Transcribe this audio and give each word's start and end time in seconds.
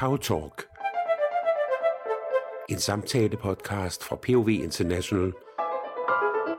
How 0.00 0.16
Talk. 0.16 0.62
En 2.68 2.78
samtale-podcast 2.78 4.04
fra 4.04 4.16
POV 4.16 4.48
International. 4.48 5.32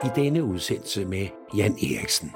I 0.04 0.08
denne 0.16 0.44
udsendelse 0.44 1.04
med 1.04 1.28
Jan 1.56 1.72
Eriksen. 1.72 2.28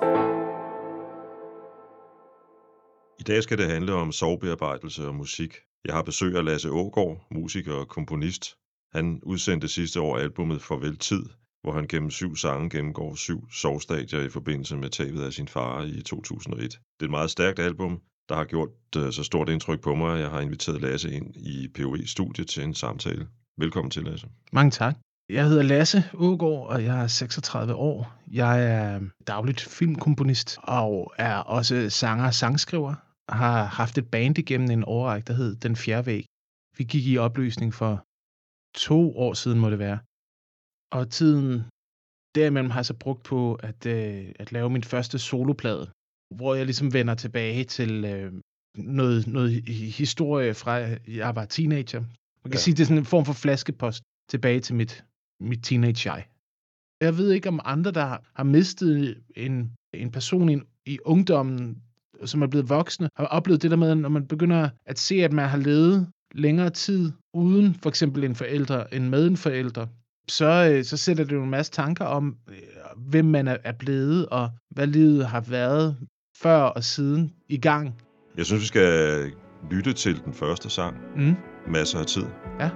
I 3.20 3.22
dag 3.22 3.43
skal 3.43 3.58
det 3.58 3.66
handle 3.70 3.94
om 3.94 4.12
sovbearbejdelse 4.12 5.06
og 5.06 5.14
musik. 5.14 5.54
Jeg 5.84 5.94
har 5.94 6.02
besøg 6.02 6.36
af 6.36 6.44
Lasse 6.44 6.70
Ågård, 6.70 7.26
musiker 7.30 7.75
og 7.75 7.89
komponist. 7.89 8.54
Han 8.93 9.21
udsendte 9.22 9.68
sidste 9.68 10.00
år 10.00 10.18
albumet 10.18 10.62
Farvel 10.62 10.98
Tid, 10.98 11.25
hvor 11.62 11.72
han 11.72 11.86
gennem 11.86 12.11
syv 12.11 12.36
sange 12.36 12.71
gennemgår 12.71 13.14
syv 13.14 13.50
sovstadier 13.52 14.21
i 14.21 14.29
forbindelse 14.29 14.76
med 14.76 14.90
tabet 14.90 15.25
af 15.25 15.32
sin 15.32 15.48
far 15.48 15.82
i 15.82 16.02
2001. 16.02 16.71
Det 16.71 16.79
er 17.00 17.04
et 17.04 17.11
meget 17.11 17.30
stærkt 17.30 17.58
album, 17.58 18.00
der 18.28 18.34
har 18.34 18.44
gjort 18.44 18.68
øh, 18.96 19.12
så 19.12 19.24
stort 19.24 19.48
indtryk 19.48 19.80
på 19.80 19.94
mig, 19.94 20.14
at 20.14 20.20
jeg 20.20 20.30
har 20.30 20.40
inviteret 20.40 20.80
Lasse 20.80 21.10
ind 21.12 21.36
i 21.36 21.68
POE-studiet 21.68 22.48
til 22.48 22.62
en 22.62 22.74
samtale. 22.74 23.28
Velkommen 23.58 23.90
til, 23.90 24.02
Lasse. 24.02 24.28
Mange 24.52 24.70
tak. 24.70 24.96
Jeg 25.28 25.48
hedder 25.48 25.62
Lasse 25.62 26.04
Ågaard, 26.14 26.66
og 26.66 26.84
jeg 26.84 27.02
er 27.02 27.06
36 27.06 27.74
år. 27.74 28.14
Jeg 28.30 28.64
er 28.64 29.00
dagligt 29.26 29.60
filmkomponist 29.60 30.58
og 30.62 31.14
er 31.18 31.36
også 31.36 31.90
sanger 31.90 32.27
og 32.27 32.34
sangskriver. 32.34 32.94
Har 33.28 33.64
haft 33.64 33.98
et 33.98 34.10
band 34.10 34.38
igennem 34.38 34.70
en 34.70 34.84
årrække, 34.86 35.27
der 35.27 35.33
hed 35.33 35.56
Den 35.56 35.77
Fjerde 35.77 36.06
Væg. 36.06 36.25
Vi 36.78 36.84
gik 36.84 37.06
i 37.06 37.19
opløsning 37.19 37.75
for 37.75 38.05
to 38.88 39.19
år 39.19 39.34
siden, 39.34 39.61
må 39.61 39.70
det 39.70 39.78
være. 39.78 39.98
Og 40.98 41.11
tiden 41.11 41.64
derimellem 42.34 42.70
har 42.70 42.80
jeg 42.80 42.86
så 42.86 42.94
brugt 42.94 43.22
på 43.22 43.55
at, 43.55 43.86
øh, 43.86 44.33
at 44.38 44.52
lave 44.52 44.70
min 44.70 44.84
første 44.84 45.19
soloplade, 45.19 45.91
hvor 46.36 46.55
jeg 46.55 46.64
ligesom 46.64 46.92
vender 46.92 47.14
tilbage 47.14 47.64
til 47.64 48.05
øh, 48.05 48.33
noget, 48.77 49.27
noget 49.27 49.69
historie 49.97 50.55
fra, 50.55 50.72
jeg 51.09 51.36
var 51.36 51.45
teenager. 51.45 52.00
Man 52.00 52.50
kan 52.50 52.53
ja. 52.53 52.59
sige, 52.59 52.75
det 52.75 52.81
er 52.81 52.86
sådan 52.86 52.98
en 52.98 53.05
form 53.05 53.25
for 53.25 53.33
flaskepost 53.33 54.03
tilbage 54.31 54.61
til 54.61 54.75
mit, 54.75 55.05
mit 55.41 55.62
teenage-jeg. 55.62 56.27
Jeg 57.00 57.19
ved 57.19 57.33
ikke 57.33 57.48
om 57.48 57.61
andre, 57.64 57.91
der 57.91 58.05
har, 58.05 58.22
har 58.34 58.44
mistet 58.44 59.22
en, 59.36 59.72
en 59.94 60.11
person 60.11 60.48
i, 60.48 60.61
i 60.86 60.98
ungdommen, 61.05 61.83
som 62.25 62.42
er 62.42 62.47
blevet 62.47 62.69
voksne, 62.69 63.09
har 63.16 63.27
oplevet 63.27 63.62
det 63.62 63.70
der 63.70 63.77
med, 63.77 63.94
når 63.94 64.09
man 64.09 64.27
begynder 64.27 64.69
at 64.87 64.98
se, 64.98 65.14
at 65.14 65.33
man 65.33 65.48
har 65.48 65.59
levet 65.59 66.09
længere 66.34 66.70
tid 66.70 67.12
uden 67.34 67.75
for 67.75 67.89
eksempel 67.89 68.25
en 68.25 68.34
forælder, 68.34 68.84
end 68.92 69.09
med 69.09 69.27
en 69.27 69.37
forælder, 69.37 69.87
så, 70.28 70.70
øh, 70.72 70.84
så 70.84 70.97
sætter 70.97 71.25
det 71.25 71.33
jo 71.33 71.42
en 71.42 71.50
masse 71.50 71.72
tanker 71.72 72.05
om, 72.05 72.37
øh, 72.48 72.56
hvem 72.97 73.25
man 73.25 73.48
er 73.48 73.72
blevet, 73.72 74.27
og 74.27 74.50
hvad 74.70 74.87
livet 74.87 75.27
har 75.27 75.41
været 75.41 75.97
før 76.37 76.61
og 76.63 76.85
siden 76.85 77.33
i 77.49 77.57
gang. 77.57 77.95
Jeg 78.37 78.47
synes, 78.47 78.63
vi 78.63 78.67
skal 78.67 79.33
lytte 79.71 79.93
til 79.93 80.25
den 80.25 80.35
første 80.35 80.71
sang. 80.71 80.97
Mm. 81.17 81.35
Masser 81.67 81.99
af 81.99 82.07
tid. 82.07 82.27
Ja. 82.61 82.71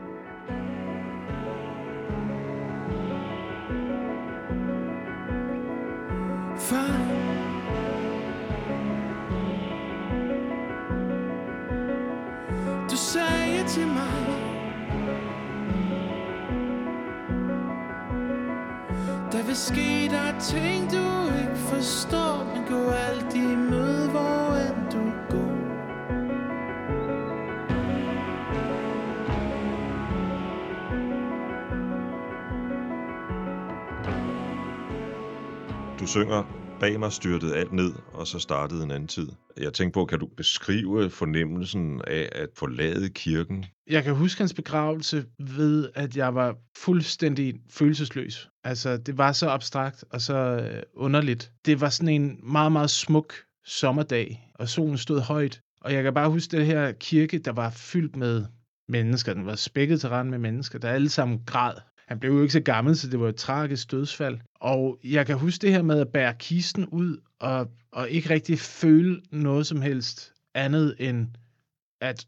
Der 19.32 19.46
vil 19.46 19.56
ske 19.56 20.08
der 20.10 20.40
ting 20.40 20.90
du 20.90 21.38
ikke 21.38 21.56
forstår 21.56 22.57
men 22.68 22.76
gå 22.76 22.90
altid 22.90 23.56
møde 23.56 24.10
hvor 24.10 24.56
end 24.56 24.92
du 24.92 25.02
går 25.30 25.54
Du 36.00 36.06
synger, 36.06 36.44
bag 36.80 37.00
mig 37.00 37.12
styrtede 37.12 37.56
alt 37.56 37.72
ned, 37.72 37.92
og 38.12 38.26
så 38.26 38.38
startede 38.38 38.84
en 38.84 38.90
anden 38.90 39.08
tid. 39.08 39.28
Jeg 39.56 39.72
tænkte 39.72 39.94
på, 39.94 40.04
kan 40.04 40.18
du 40.18 40.26
beskrive 40.26 41.10
fornemmelsen 41.10 42.00
af 42.06 42.28
at 42.32 42.48
forlade 42.56 43.08
kirken? 43.08 43.64
Jeg 43.90 44.04
kan 44.04 44.14
huske 44.14 44.40
hans 44.40 44.54
begravelse 44.54 45.24
ved, 45.38 45.88
at 45.94 46.16
jeg 46.16 46.34
var 46.34 46.56
fuldstændig 46.76 47.54
følelsesløs. 47.70 48.48
Altså, 48.64 48.96
det 48.96 49.18
var 49.18 49.32
så 49.32 49.48
abstrakt 49.48 50.04
og 50.10 50.20
så 50.20 50.34
øh, 50.34 50.82
underligt. 50.94 51.52
Det 51.66 51.80
var 51.80 51.88
sådan 51.88 52.22
en 52.22 52.40
meget, 52.42 52.72
meget 52.72 52.90
smuk 52.90 53.34
sommerdag, 53.66 54.50
og 54.54 54.68
solen 54.68 54.98
stod 54.98 55.20
højt. 55.20 55.60
Og 55.80 55.92
jeg 55.92 56.02
kan 56.02 56.14
bare 56.14 56.30
huske 56.30 56.56
det 56.56 56.66
her 56.66 56.92
kirke, 56.92 57.38
der 57.38 57.52
var 57.52 57.70
fyldt 57.70 58.16
med 58.16 58.44
mennesker. 58.88 59.34
Den 59.34 59.46
var 59.46 59.54
spækket 59.54 60.00
til 60.00 60.08
rand 60.08 60.28
med 60.28 60.38
mennesker, 60.38 60.78
der 60.78 60.88
alle 60.88 61.08
sammen 61.08 61.40
græd. 61.46 61.74
Han 62.08 62.18
blev 62.20 62.32
jo 62.32 62.42
ikke 62.42 62.52
så 62.52 62.60
gammel, 62.60 62.96
så 62.96 63.08
det 63.10 63.20
var 63.20 63.28
et 63.28 63.36
tragisk 63.36 63.90
dødsfald. 63.90 64.38
Og 64.54 64.98
jeg 65.04 65.26
kan 65.26 65.38
huske 65.38 65.62
det 65.62 65.72
her 65.72 65.82
med 65.82 66.00
at 66.00 66.08
bære 66.08 66.34
kisten 66.38 66.86
ud 66.86 67.16
og, 67.40 67.70
og 67.92 68.10
ikke 68.10 68.30
rigtig 68.30 68.58
føle 68.58 69.22
noget 69.30 69.66
som 69.66 69.80
helst 69.80 70.32
andet 70.54 70.96
end, 70.98 71.26
at 72.00 72.26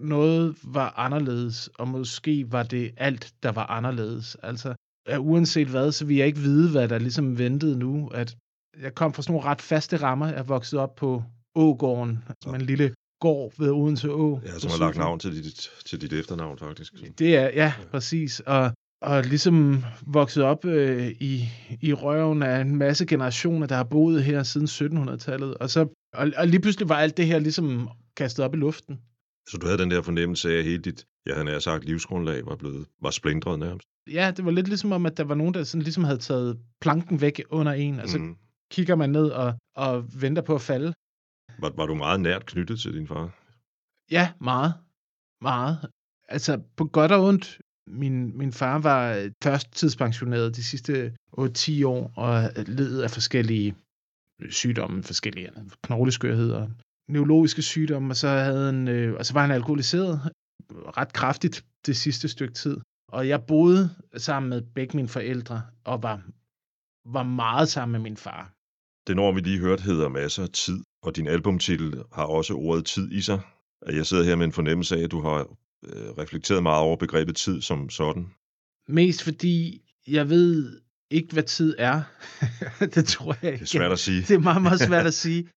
noget 0.00 0.56
var 0.64 0.94
anderledes, 0.96 1.70
og 1.78 1.88
måske 1.88 2.52
var 2.52 2.62
det 2.62 2.94
alt, 2.96 3.32
der 3.42 3.52
var 3.52 3.66
anderledes. 3.66 4.36
Altså, 4.42 4.74
at 5.06 5.18
uanset 5.18 5.68
hvad, 5.68 5.92
så 5.92 6.04
vil 6.04 6.16
jeg 6.16 6.26
ikke 6.26 6.38
vide, 6.38 6.70
hvad 6.70 6.88
der 6.88 6.98
ligesom 6.98 7.38
ventede 7.38 7.78
nu. 7.78 8.08
At 8.08 8.36
jeg 8.80 8.94
kom 8.94 9.14
fra 9.14 9.22
sådan 9.22 9.32
nogle 9.32 9.48
ret 9.48 9.62
faste 9.62 9.96
rammer. 9.96 10.26
Jeg 10.26 10.48
voksede 10.48 10.82
op 10.82 10.94
på 10.94 11.22
Ågården, 11.54 12.24
som 12.44 12.54
en 12.54 12.60
lille 12.60 12.94
gård 13.20 13.52
ved 13.58 13.70
Odense 13.70 14.10
Å. 14.10 14.40
Ja, 14.46 14.58
som 14.58 14.70
har 14.70 14.78
lagt 14.78 14.96
navn 14.96 15.18
til 15.18 15.44
dit, 15.44 15.70
til 15.84 16.00
dit 16.00 16.12
efternavn, 16.12 16.58
faktisk. 16.58 16.92
Det 17.18 17.36
er, 17.36 17.50
ja, 17.54 17.72
præcis. 17.90 18.40
Og, 18.40 18.72
og 19.02 19.22
ligesom 19.24 19.84
vokset 20.06 20.42
op 20.44 20.64
øh, 20.64 21.08
i, 21.20 21.48
i 21.80 21.92
røven 21.92 22.42
af 22.42 22.60
en 22.60 22.76
masse 22.76 23.06
generationer, 23.06 23.66
der 23.66 23.76
har 23.76 23.84
boet 23.84 24.24
her 24.24 24.42
siden 24.42 24.66
1700-tallet. 24.66 25.54
Og, 25.54 25.70
så, 25.70 25.80
og, 26.14 26.30
og 26.36 26.46
lige 26.48 26.60
pludselig 26.60 26.88
var 26.88 26.96
alt 26.96 27.16
det 27.16 27.26
her 27.26 27.38
ligesom 27.38 27.88
kastet 28.16 28.44
op 28.44 28.54
i 28.54 28.56
luften. 28.56 29.00
Så 29.48 29.58
du 29.58 29.66
havde 29.66 29.78
den 29.78 29.90
der 29.90 30.02
fornemmelse 30.02 30.52
af, 30.54 30.58
at 30.58 30.64
hele 30.64 30.82
dit, 30.82 31.06
jeg 31.26 31.34
havde 31.34 31.44
nær 31.44 31.58
sagt, 31.58 31.84
livsgrundlag 31.84 32.46
var, 32.46 32.56
blevet, 32.56 32.86
var 33.02 33.10
splindret 33.10 33.58
nærmest? 33.58 33.88
Ja, 34.12 34.32
det 34.36 34.44
var 34.44 34.50
lidt 34.50 34.68
ligesom 34.68 34.92
om, 34.92 35.06
at 35.06 35.16
der 35.16 35.24
var 35.24 35.34
nogen, 35.34 35.54
der 35.54 35.64
sådan 35.64 35.82
ligesom 35.82 36.04
havde 36.04 36.18
taget 36.18 36.58
planken 36.80 37.20
væk 37.20 37.42
under 37.50 37.72
en. 37.72 38.00
Altså 38.00 38.18
Mhm. 38.18 38.36
kigger 38.70 38.94
man 38.96 39.10
ned 39.10 39.30
og, 39.30 39.54
og 39.76 40.20
venter 40.22 40.42
på 40.42 40.54
at 40.54 40.60
falde. 40.60 40.92
Var, 41.58 41.72
var 41.76 41.86
du 41.86 41.94
meget 41.94 42.20
nært 42.20 42.46
knyttet 42.46 42.80
til 42.80 42.94
din 42.94 43.06
far? 43.06 43.30
Ja, 44.10 44.32
meget. 44.40 44.74
Meget. 45.40 45.78
Altså, 46.28 46.60
på 46.76 46.84
godt 46.84 47.12
og 47.12 47.24
ondt. 47.24 47.58
Min, 47.86 48.38
min 48.38 48.52
far 48.52 48.78
var 48.78 49.14
øh, 49.14 49.30
først 49.42 49.72
tidspensioneret 49.72 50.56
de 50.56 50.64
sidste 50.64 51.16
8-10 51.38 51.86
år, 51.86 52.12
og 52.16 52.44
øh, 52.44 52.68
led 52.68 53.00
af 53.00 53.10
forskellige 53.10 53.74
øh, 54.42 54.50
sygdomme, 54.50 55.02
forskellige 55.02 55.50
knogleskørhed 55.82 56.50
og 56.50 56.70
neurologiske 57.08 57.62
sygdomme, 57.62 58.12
og 58.12 58.16
så, 58.16 58.28
havde 58.28 58.66
han, 58.66 58.88
øh, 58.88 59.14
og 59.14 59.26
så 59.26 59.32
var 59.32 59.40
han 59.40 59.50
alkoholiseret 59.50 60.20
ret 60.72 61.12
kraftigt 61.12 61.64
det 61.86 61.96
sidste 61.96 62.28
stykke 62.28 62.54
tid. 62.54 62.76
Og 63.08 63.28
jeg 63.28 63.46
boede 63.46 63.90
sammen 64.16 64.50
med 64.50 64.62
begge 64.74 64.96
mine 64.96 65.08
forældre, 65.08 65.62
og 65.84 66.02
var, 66.02 66.22
var 67.04 67.22
meget 67.22 67.68
sammen 67.68 67.92
med 67.92 68.00
min 68.00 68.16
far. 68.16 68.52
Den 69.06 69.18
ord, 69.18 69.34
vi 69.34 69.40
lige 69.40 69.58
hørte, 69.58 69.82
hedder 69.82 70.08
Masser 70.08 70.42
af 70.42 70.48
tid, 70.48 70.78
og 71.02 71.16
din 71.16 71.26
albumtitel 71.26 72.02
har 72.12 72.24
også 72.24 72.54
ordet 72.54 72.84
tid 72.86 73.12
i 73.12 73.20
sig. 73.20 73.40
Jeg 73.86 74.06
sidder 74.06 74.24
her 74.24 74.36
med 74.36 74.46
en 74.46 74.52
fornemmelse 74.52 74.96
af, 74.96 75.04
at 75.04 75.10
du 75.10 75.20
har 75.20 75.46
øh, 75.82 76.10
reflekteret 76.18 76.62
meget 76.62 76.82
over 76.82 76.96
begrebet 76.96 77.36
tid 77.36 77.60
som 77.60 77.90
sådan. 77.90 78.26
Mest 78.88 79.22
fordi 79.22 79.82
jeg 80.06 80.30
ved 80.30 80.80
ikke, 81.10 81.32
hvad 81.32 81.42
tid 81.42 81.74
er. 81.78 82.02
det 82.94 83.04
tror 83.04 83.36
jeg 83.42 83.52
ikke. 83.52 83.64
Det 83.64 83.74
er 83.74 83.78
svært 83.78 83.92
at 83.92 83.98
sige. 83.98 84.20
Det 84.20 84.30
er 84.30 84.38
meget, 84.38 84.62
meget 84.62 84.80
svært 84.80 85.06
at 85.06 85.14
sige. 85.24 85.48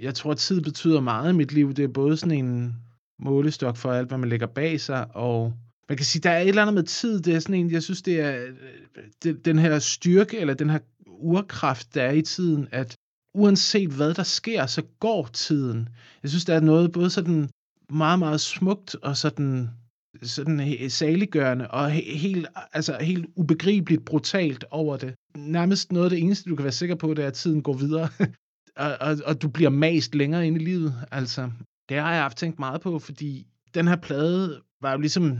Jeg 0.00 0.14
tror, 0.14 0.30
at 0.30 0.38
tid 0.38 0.60
betyder 0.60 1.00
meget 1.00 1.32
i 1.32 1.36
mit 1.36 1.52
liv. 1.52 1.74
Det 1.74 1.84
er 1.84 1.88
både 1.88 2.16
sådan 2.16 2.44
en 2.44 2.76
målestok 3.18 3.76
for 3.76 3.92
alt, 3.92 4.08
hvad 4.08 4.18
man 4.18 4.28
lægger 4.28 4.46
bag 4.46 4.80
sig, 4.80 5.16
og 5.16 5.54
man 5.88 5.96
kan 5.96 6.06
sige, 6.06 6.22
der 6.22 6.30
er 6.30 6.40
et 6.40 6.48
eller 6.48 6.62
andet 6.62 6.74
med 6.74 6.82
tid. 6.82 7.20
Det 7.20 7.34
er 7.34 7.40
sådan 7.40 7.54
en, 7.54 7.70
jeg 7.70 7.82
synes, 7.82 8.02
det 8.02 8.20
er 8.20 8.44
øh, 8.44 8.54
det, 9.22 9.44
den 9.44 9.58
her 9.58 9.78
styrke, 9.78 10.38
eller 10.38 10.54
den 10.54 10.70
her 10.70 10.78
urkraft, 11.06 11.94
der 11.94 12.02
er 12.02 12.12
i 12.12 12.22
tiden, 12.22 12.68
at 12.72 12.96
uanset 13.34 13.90
hvad 13.90 14.14
der 14.14 14.22
sker, 14.22 14.66
så 14.66 14.82
går 15.00 15.28
tiden. 15.32 15.88
Jeg 16.22 16.30
synes, 16.30 16.44
der 16.44 16.54
er 16.54 16.60
noget 16.60 16.92
både 16.92 17.10
sådan 17.10 17.50
meget, 17.92 18.18
meget 18.18 18.40
smukt, 18.40 18.94
og 18.94 19.16
sådan, 19.16 19.68
sådan 20.22 20.90
saliggørende, 20.90 21.70
og 21.70 21.90
helt, 21.90 22.46
altså 22.72 22.98
helt 23.00 23.26
ubegribeligt 23.36 24.04
brutalt 24.04 24.64
over 24.70 24.96
det. 24.96 25.14
Nærmest 25.36 25.92
noget 25.92 26.04
af 26.04 26.10
det 26.10 26.18
eneste, 26.18 26.50
du 26.50 26.56
kan 26.56 26.64
være 26.64 26.72
sikker 26.72 26.94
på, 26.94 27.14
det 27.14 27.22
er, 27.24 27.28
at 27.28 27.34
tiden 27.34 27.62
går 27.62 27.72
videre. 27.74 28.08
og, 28.84 28.96
og, 29.00 29.16
og 29.26 29.42
du 29.42 29.48
bliver 29.48 29.70
mast 29.70 30.14
længere 30.14 30.46
ind 30.46 30.56
i 30.56 30.64
livet. 30.64 30.94
Altså, 31.10 31.50
det 31.88 31.98
har 31.98 32.12
jeg 32.12 32.22
haft 32.22 32.36
tænkt 32.36 32.58
meget 32.58 32.80
på, 32.80 32.98
fordi 32.98 33.46
den 33.74 33.88
her 33.88 33.96
plade 33.96 34.60
var 34.80 34.92
jo 34.92 34.98
ligesom, 34.98 35.38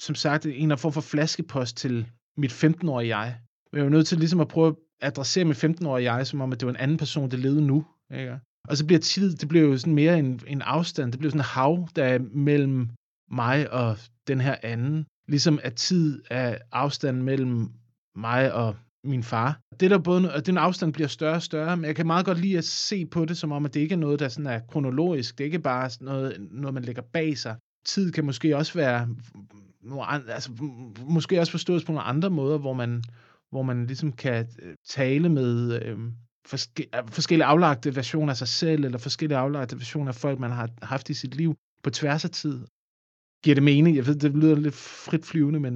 som 0.00 0.14
sagt, 0.14 0.46
en 0.46 0.70
af 0.70 0.78
form 0.78 0.92
for 0.92 1.00
flaskepost 1.00 1.76
til 1.76 2.06
mit 2.36 2.64
15-årige 2.64 3.16
jeg. 3.16 3.38
Jeg 3.72 3.84
var 3.84 3.90
nødt 3.90 4.06
til 4.06 4.18
ligesom 4.18 4.40
at 4.40 4.48
prøve 4.48 4.68
at 4.68 4.76
adressere 5.00 5.44
mit 5.44 5.64
15-årige 5.64 6.12
jeg, 6.12 6.26
som 6.26 6.40
om, 6.40 6.52
at 6.52 6.60
det 6.60 6.66
var 6.66 6.72
en 6.72 6.80
anden 6.80 6.96
person, 6.96 7.30
der 7.30 7.36
levede 7.36 7.66
nu. 7.66 7.86
Ikke? 8.14 8.38
Og 8.68 8.76
så 8.76 8.86
bliver 8.86 9.00
tid, 9.00 9.36
det 9.36 9.48
bliver 9.48 9.64
jo 9.64 9.78
sådan 9.78 9.94
mere 9.94 10.18
en, 10.18 10.40
en 10.46 10.62
afstand, 10.62 11.12
det 11.12 11.18
bliver 11.18 11.30
sådan 11.30 11.40
en 11.40 11.44
hav, 11.44 11.88
der 11.96 12.04
er 12.04 12.18
mellem 12.32 12.88
mig 13.30 13.72
og 13.72 13.98
den 14.26 14.40
her 14.40 14.56
anden. 14.62 15.06
Ligesom 15.28 15.58
at 15.62 15.74
tid 15.74 16.22
er 16.30 16.58
afstanden 16.72 17.22
mellem 17.22 17.68
mig 18.16 18.52
og 18.52 18.76
min 19.04 19.22
far. 19.22 19.60
Det 19.80 19.90
der 19.90 19.98
både, 19.98 20.34
og 20.34 20.46
den 20.46 20.58
afstand 20.58 20.92
bliver 20.92 21.08
større 21.08 21.34
og 21.34 21.42
større, 21.42 21.76
men 21.76 21.84
jeg 21.84 21.96
kan 21.96 22.06
meget 22.06 22.26
godt 22.26 22.40
lide 22.40 22.58
at 22.58 22.64
se 22.64 23.06
på 23.06 23.24
det, 23.24 23.36
som 23.36 23.52
om, 23.52 23.64
at 23.64 23.74
det 23.74 23.80
ikke 23.80 23.92
er 23.92 23.98
noget, 23.98 24.20
der 24.20 24.28
sådan 24.28 24.46
er 24.46 24.58
kronologisk. 24.58 25.38
Det 25.38 25.44
er 25.44 25.46
ikke 25.46 25.58
bare 25.58 25.90
noget, 26.00 26.48
noget 26.50 26.74
man 26.74 26.82
lægger 26.82 27.02
bag 27.02 27.38
sig. 27.38 27.56
Tid 27.86 28.12
kan 28.12 28.24
måske 28.24 28.56
også 28.56 28.74
være, 28.74 29.08
altså, 30.28 30.52
måske 31.08 31.40
også 31.40 31.50
forstås 31.50 31.84
på 31.84 31.92
nogle 31.92 32.06
andre 32.06 32.30
måder, 32.30 32.58
hvor 32.58 32.72
man, 32.72 33.02
hvor 33.50 33.62
man 33.62 33.86
ligesom 33.86 34.12
kan 34.12 34.46
øh, 34.62 34.74
tale 34.88 35.28
med 35.28 35.82
øh, 35.82 35.98
forske, 36.46 36.88
forskellige 37.08 37.44
aflagte 37.44 37.96
versioner 37.96 38.32
af 38.32 38.36
sig 38.36 38.48
selv, 38.48 38.84
eller 38.84 38.98
forskellige 38.98 39.38
aflagte 39.38 39.76
versioner 39.76 40.08
af 40.08 40.14
folk, 40.14 40.38
man 40.38 40.50
har 40.50 40.68
haft 40.82 41.10
i 41.10 41.14
sit 41.14 41.34
liv 41.34 41.54
på 41.82 41.90
tværs 41.90 42.24
af 42.24 42.30
tid. 42.30 42.66
Giver 43.44 43.54
det 43.54 43.62
mening? 43.62 43.96
Jeg 43.96 44.06
ved, 44.06 44.14
det 44.14 44.36
lyder 44.36 44.56
lidt 44.56 44.74
frit 44.74 45.26
flyvende, 45.26 45.60
men 45.60 45.74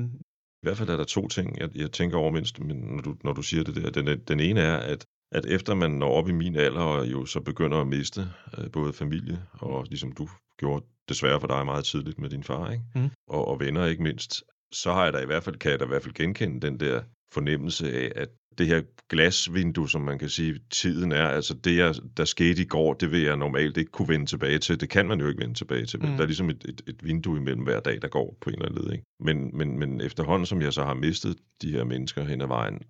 i 0.62 0.66
hvert 0.66 0.76
fald 0.76 0.88
er 0.88 0.96
der 0.96 1.04
to 1.04 1.28
ting, 1.28 1.58
jeg, 1.58 1.76
jeg 1.76 1.92
tænker 1.92 2.18
over 2.18 2.30
mindst, 2.30 2.60
men 2.60 2.76
når, 2.76 3.02
du, 3.02 3.16
når 3.24 3.32
du 3.32 3.42
siger 3.42 3.64
det 3.64 3.74
der. 3.74 3.90
Den, 3.90 4.20
den 4.20 4.40
ene 4.40 4.60
er, 4.60 4.76
at, 4.76 5.04
at 5.32 5.46
efter 5.46 5.74
man 5.74 5.90
når 5.90 6.10
op 6.10 6.28
i 6.28 6.32
min 6.32 6.56
alder, 6.56 6.80
og 6.80 7.10
jo 7.12 7.26
så 7.26 7.40
begynder 7.40 7.80
at 7.80 7.86
miste 7.86 8.20
øh, 8.58 8.70
både 8.70 8.92
familie, 8.92 9.42
og 9.52 9.86
ligesom 9.88 10.12
du 10.12 10.28
gjorde 10.58 10.86
desværre 11.08 11.40
for 11.40 11.46
dig 11.46 11.64
meget 11.64 11.84
tidligt 11.84 12.18
med 12.18 12.30
din 12.30 12.42
far, 12.42 12.70
ikke? 12.70 12.84
Mm. 12.94 13.10
Og, 13.28 13.48
og 13.48 13.60
venner 13.60 13.84
ikke 13.86 14.02
mindst, 14.02 14.42
så 14.72 14.92
har 14.92 15.04
jeg 15.04 15.12
da 15.12 15.18
i 15.18 15.26
hvert 15.26 15.42
fald, 15.42 15.56
kan 15.56 15.70
jeg 15.70 15.80
da 15.80 15.84
i 15.84 15.88
hvert 15.88 16.02
fald 16.02 16.14
genkende 16.14 16.66
den 16.66 16.80
der 16.80 17.02
fornemmelse 17.32 17.92
af, 17.92 18.12
at 18.16 18.28
det 18.58 18.66
her 18.66 18.82
glasvindue, 19.08 19.90
som 19.90 20.00
man 20.00 20.18
kan 20.18 20.28
sige, 20.28 20.60
tiden 20.70 21.12
er, 21.12 21.28
altså 21.28 21.54
det, 21.54 21.76
jeg, 21.76 21.94
der 22.16 22.24
skete 22.24 22.62
i 22.62 22.64
går, 22.64 22.94
det 22.94 23.10
vil 23.10 23.20
jeg 23.20 23.36
normalt 23.36 23.76
ikke 23.76 23.90
kunne 23.90 24.08
vende 24.08 24.26
tilbage 24.26 24.58
til. 24.58 24.80
Det 24.80 24.88
kan 24.88 25.08
man 25.08 25.20
jo 25.20 25.28
ikke 25.28 25.40
vende 25.40 25.54
tilbage 25.54 25.86
til. 25.86 26.00
Mm. 26.02 26.06
Der 26.06 26.22
er 26.22 26.26
ligesom 26.26 26.50
et, 26.50 26.64
et, 26.68 26.82
et 26.86 27.04
vindue 27.04 27.36
imellem 27.38 27.62
hver 27.62 27.80
dag, 27.80 28.02
der 28.02 28.08
går 28.08 28.36
på 28.40 28.50
en 28.50 28.54
eller 28.54 28.68
anden 28.68 28.84
led. 28.84 28.92
Ikke? 28.92 29.04
Men, 29.20 29.56
men, 29.56 29.78
men 29.78 30.00
efterhånden, 30.00 30.46
som 30.46 30.62
jeg 30.62 30.72
så 30.72 30.84
har 30.84 30.94
mistet 30.94 31.36
de 31.62 31.70
her 31.70 31.84
mennesker 31.84 32.24
hen 32.24 32.40
ad 32.40 32.46
vejen, 32.46 32.82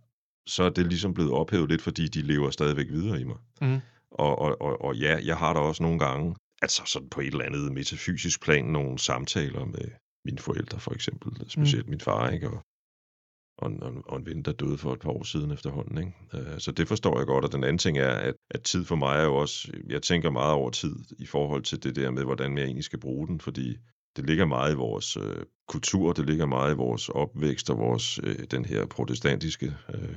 så 0.46 0.62
er 0.62 0.70
det 0.70 0.86
ligesom 0.86 1.14
blevet 1.14 1.32
ophævet 1.32 1.68
lidt, 1.68 1.82
fordi 1.82 2.08
de 2.08 2.22
lever 2.22 2.50
stadigvæk 2.50 2.86
videre 2.90 3.20
i 3.20 3.24
mig. 3.24 3.36
Mm. 3.60 3.78
Og, 4.10 4.38
og, 4.38 4.62
og, 4.62 4.82
og 4.84 4.96
ja, 4.96 5.18
jeg 5.24 5.36
har 5.36 5.54
da 5.54 5.60
også 5.60 5.82
nogle 5.82 5.98
gange, 5.98 6.36
altså 6.62 6.82
sådan 6.86 7.08
på 7.08 7.20
et 7.20 7.26
eller 7.26 7.44
andet 7.44 7.72
metafysisk 7.72 8.42
plan, 8.42 8.64
nogle 8.64 8.98
samtaler 8.98 9.64
med 9.64 9.88
mine 10.24 10.38
forældre 10.38 10.80
for 10.80 10.94
eksempel, 10.94 11.50
specielt 11.50 11.86
mm. 11.86 11.90
min 11.90 12.00
far, 12.00 12.30
ikke? 12.30 12.50
Og, 12.50 12.62
og 13.58 13.70
en, 13.70 14.02
og 14.06 14.16
en 14.16 14.26
ven, 14.26 14.42
der 14.42 14.52
døde 14.52 14.78
for 14.78 14.92
et 14.92 15.00
par 15.00 15.10
år 15.10 15.24
siden 15.24 15.50
efterhånden. 15.50 15.98
Ikke? 15.98 16.12
Øh, 16.34 16.58
så 16.58 16.72
det 16.72 16.88
forstår 16.88 17.18
jeg 17.18 17.26
godt, 17.26 17.44
og 17.44 17.52
den 17.52 17.64
anden 17.64 17.78
ting 17.78 17.98
er, 17.98 18.10
at, 18.10 18.34
at 18.50 18.62
tid 18.62 18.84
for 18.84 18.96
mig 18.96 19.18
er 19.18 19.24
jo 19.24 19.36
også, 19.36 19.72
jeg 19.88 20.02
tænker 20.02 20.30
meget 20.30 20.52
over 20.52 20.70
tid 20.70 20.96
i 21.18 21.26
forhold 21.26 21.62
til 21.62 21.82
det 21.82 21.96
der 21.96 22.10
med, 22.10 22.24
hvordan 22.24 22.58
jeg 22.58 22.64
egentlig 22.64 22.84
skal 22.84 23.00
bruge 23.00 23.26
den, 23.26 23.40
fordi 23.40 23.76
det 24.16 24.26
ligger 24.26 24.44
meget 24.44 24.72
i 24.72 24.76
vores 24.76 25.16
øh, 25.16 25.44
kultur, 25.68 26.12
det 26.12 26.26
ligger 26.26 26.46
meget 26.46 26.74
i 26.74 26.76
vores 26.76 27.08
opvækst 27.08 27.70
og 27.70 27.78
vores, 27.78 28.20
øh, 28.22 28.38
den 28.50 28.64
her 28.64 28.86
protestantiske 28.86 29.74
øh, 29.94 30.16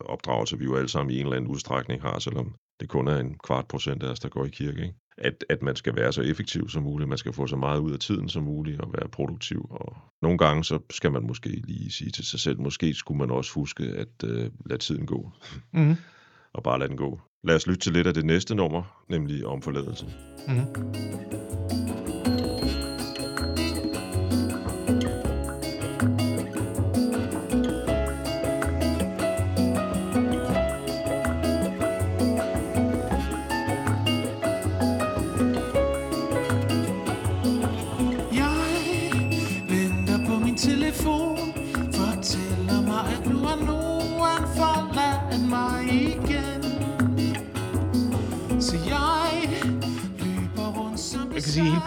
opdragelse, 0.00 0.58
vi 0.58 0.64
jo 0.64 0.76
alle 0.76 0.88
sammen 0.88 1.14
i 1.14 1.20
en 1.20 1.26
eller 1.26 1.36
anden 1.36 1.50
udstrækning 1.50 2.02
har, 2.02 2.18
selvom 2.18 2.54
det 2.80 2.88
kun 2.88 3.08
er 3.08 3.16
en 3.16 3.38
kvart 3.38 3.68
procent 3.68 4.02
af 4.02 4.10
os, 4.10 4.20
der 4.20 4.28
går 4.28 4.44
i 4.44 4.48
kirke. 4.48 4.82
Ikke? 4.82 4.94
At, 5.18 5.44
at 5.48 5.62
man 5.62 5.76
skal 5.76 5.96
være 5.96 6.12
så 6.12 6.22
effektiv 6.22 6.68
som 6.68 6.82
muligt, 6.82 7.08
man 7.08 7.18
skal 7.18 7.32
få 7.32 7.46
så 7.46 7.56
meget 7.56 7.78
ud 7.80 7.92
af 7.92 7.98
tiden 7.98 8.28
som 8.28 8.42
muligt 8.42 8.80
og 8.80 8.92
være 8.92 9.08
produktiv. 9.08 9.66
Og 9.70 9.96
nogle 10.22 10.38
gange 10.38 10.64
så 10.64 10.78
skal 10.90 11.12
man 11.12 11.22
måske 11.22 11.48
lige 11.48 11.90
sige 11.90 12.10
til 12.10 12.24
sig 12.24 12.40
selv, 12.40 12.60
måske 12.60 12.94
skulle 12.94 13.18
man 13.18 13.30
også 13.30 13.54
huske 13.54 13.84
at 13.84 14.24
uh, 14.24 14.30
lade 14.66 14.78
tiden 14.78 15.06
gå. 15.06 15.30
Mm. 15.72 15.94
og 16.54 16.62
bare 16.62 16.78
lade 16.78 16.88
den 16.88 16.96
gå. 16.96 17.20
Lad 17.44 17.56
os 17.56 17.66
lytte 17.66 17.80
til 17.80 17.92
lidt 17.92 18.06
af 18.06 18.14
det 18.14 18.24
næste 18.24 18.54
nummer, 18.54 19.04
nemlig 19.08 19.46
om 19.46 19.62
forladelse. 19.62 20.06
Mm. 20.48 21.87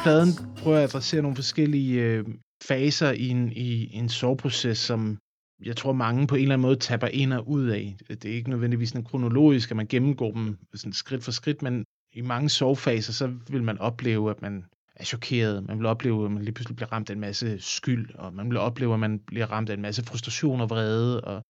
Pladen 0.04 0.30
prøver 0.58 0.78
at 0.78 0.84
adressere 0.84 1.22
nogle 1.22 1.36
forskellige 1.36 2.02
øh, 2.02 2.26
faser 2.64 3.12
i 3.12 3.28
en, 3.28 3.52
i 3.52 3.96
en 3.96 4.10
soveproces, 4.10 4.78
som 4.78 5.18
jeg 5.66 5.78
tror, 5.78 5.94
mange 5.94 6.28
på 6.28 6.36
en 6.36 6.42
eller 6.42 6.56
anden 6.56 6.62
måde 6.62 6.76
tapper 6.76 7.08
ind 7.08 7.34
og 7.34 7.50
ud 7.50 7.68
af. 7.68 7.96
Det 8.10 8.26
er 8.26 8.36
ikke 8.36 8.50
nødvendigvis 8.50 8.92
en 8.92 9.04
kronologisk, 9.04 9.72
at 9.72 9.78
man 9.78 9.88
gennemgår 9.88 10.32
dem 10.32 10.58
sådan 10.74 10.94
skridt 10.94 11.24
for 11.24 11.32
skridt, 11.32 11.62
men 11.62 11.86
i 12.14 12.22
mange 12.22 12.50
sovefaser, 12.50 13.14
så 13.14 13.34
vil 13.50 13.64
man 13.64 13.78
opleve, 13.78 14.30
at 14.30 14.42
man 14.42 14.66
er 14.96 15.04
chokeret. 15.04 15.68
Man 15.68 15.78
vil 15.78 15.86
opleve, 15.86 16.26
at 16.26 16.32
man 16.32 16.44
lige 16.44 16.54
pludselig 16.54 16.76
bliver 16.76 16.92
ramt 16.92 17.10
af 17.10 17.14
en 17.14 17.20
masse 17.20 17.60
skyld, 17.60 18.16
og 18.16 18.34
man 18.34 18.50
vil 18.50 18.58
opleve, 18.58 18.94
at 18.94 19.00
man 19.00 19.20
bliver 19.20 19.52
ramt 19.52 19.70
af 19.70 19.74
en 19.74 19.82
masse 19.82 20.04
frustration 20.04 20.62
og 20.62 20.70
vrede, 20.70 21.22
og 21.22 21.42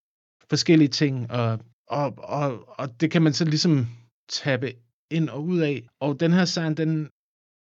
forskellige 0.49 0.87
ting. 0.87 1.31
Og, 1.31 1.59
og, 1.87 2.13
og, 2.17 2.79
og 2.79 3.01
det 3.01 3.11
kan 3.11 3.21
man 3.21 3.33
så 3.33 3.45
ligesom 3.45 3.87
tappe 4.29 4.73
ind 5.11 5.29
og 5.29 5.43
ud 5.43 5.59
af. 5.59 5.87
Og 5.99 6.19
den 6.19 6.33
her 6.33 6.45
sang, 6.45 6.77
den 6.77 7.09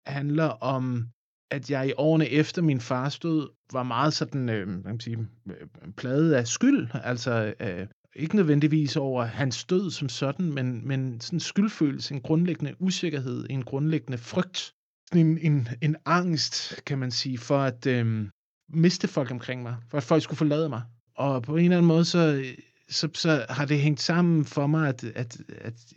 handler 0.08 0.46
om, 0.46 1.08
at 1.50 1.70
jeg 1.70 1.88
i 1.88 1.92
årene 1.96 2.28
efter 2.28 2.62
min 2.62 2.80
fars 2.80 3.18
død 3.18 3.48
var 3.72 3.82
meget 3.82 4.12
sådan, 4.14 4.48
øh, 4.48 4.80
hvad 4.80 4.92
kan 4.92 5.00
sige, 5.00 5.28
øh, 5.46 5.92
pladet 5.96 6.32
af 6.32 6.46
skyld. 6.46 6.88
Altså 6.94 7.54
øh, 7.60 7.86
ikke 8.16 8.36
nødvendigvis 8.36 8.96
over 8.96 9.24
hans 9.24 9.64
død 9.64 9.90
som 9.90 10.08
sådan, 10.08 10.52
men, 10.52 10.88
men 10.88 11.20
sådan 11.20 11.36
en 11.36 11.40
skyldfølelse, 11.40 12.14
en 12.14 12.20
grundlæggende 12.20 12.74
usikkerhed, 12.78 13.46
en 13.50 13.62
grundlæggende 13.62 14.18
frygt, 14.18 14.72
en, 15.14 15.38
en, 15.38 15.68
en 15.82 15.96
angst, 16.04 16.82
kan 16.86 16.98
man 16.98 17.10
sige, 17.10 17.38
for 17.38 17.58
at 17.58 17.86
øh, 17.86 18.28
miste 18.68 19.08
folk 19.08 19.30
omkring 19.30 19.62
mig, 19.62 19.76
for 19.88 19.98
at 19.98 20.04
folk 20.04 20.22
skulle 20.22 20.38
forlade 20.38 20.68
mig. 20.68 20.82
Og 21.14 21.42
på 21.42 21.56
en 21.56 21.64
eller 21.64 21.76
anden 21.76 21.88
måde, 21.88 22.04
så, 22.04 22.44
så, 22.88 23.08
så 23.14 23.46
har 23.48 23.64
det 23.64 23.80
hængt 23.80 24.00
sammen 24.00 24.44
for 24.44 24.66
mig, 24.66 24.88
at, 24.88 25.04
at, 25.04 25.38
at 25.50 25.92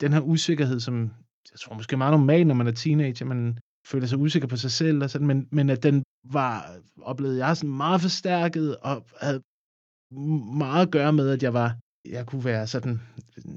den 0.00 0.12
her 0.12 0.20
usikkerhed, 0.20 0.80
som 0.80 1.10
jeg 1.52 1.60
tror 1.60 1.74
måske 1.74 1.96
meget 1.96 2.12
normalt, 2.12 2.46
når 2.46 2.54
man 2.54 2.66
er 2.66 2.72
teenager, 2.72 3.26
man 3.26 3.58
føler 3.86 4.06
sig 4.06 4.18
usikker 4.18 4.48
på 4.48 4.56
sig 4.56 4.70
selv, 4.70 5.02
og 5.02 5.10
sådan, 5.10 5.26
men, 5.26 5.48
men 5.52 5.70
at 5.70 5.82
den 5.82 6.02
var, 6.24 6.76
oplevede 7.02 7.46
jeg 7.46 7.56
sådan 7.56 7.76
meget 7.76 8.00
forstærket, 8.00 8.76
og 8.76 9.06
havde 9.20 9.42
meget 10.58 10.86
at 10.86 10.92
gøre 10.92 11.12
med, 11.12 11.28
at 11.28 11.42
jeg 11.42 11.54
var, 11.54 11.76
jeg 12.04 12.26
kunne 12.26 12.44
være 12.44 12.66
sådan 12.66 13.00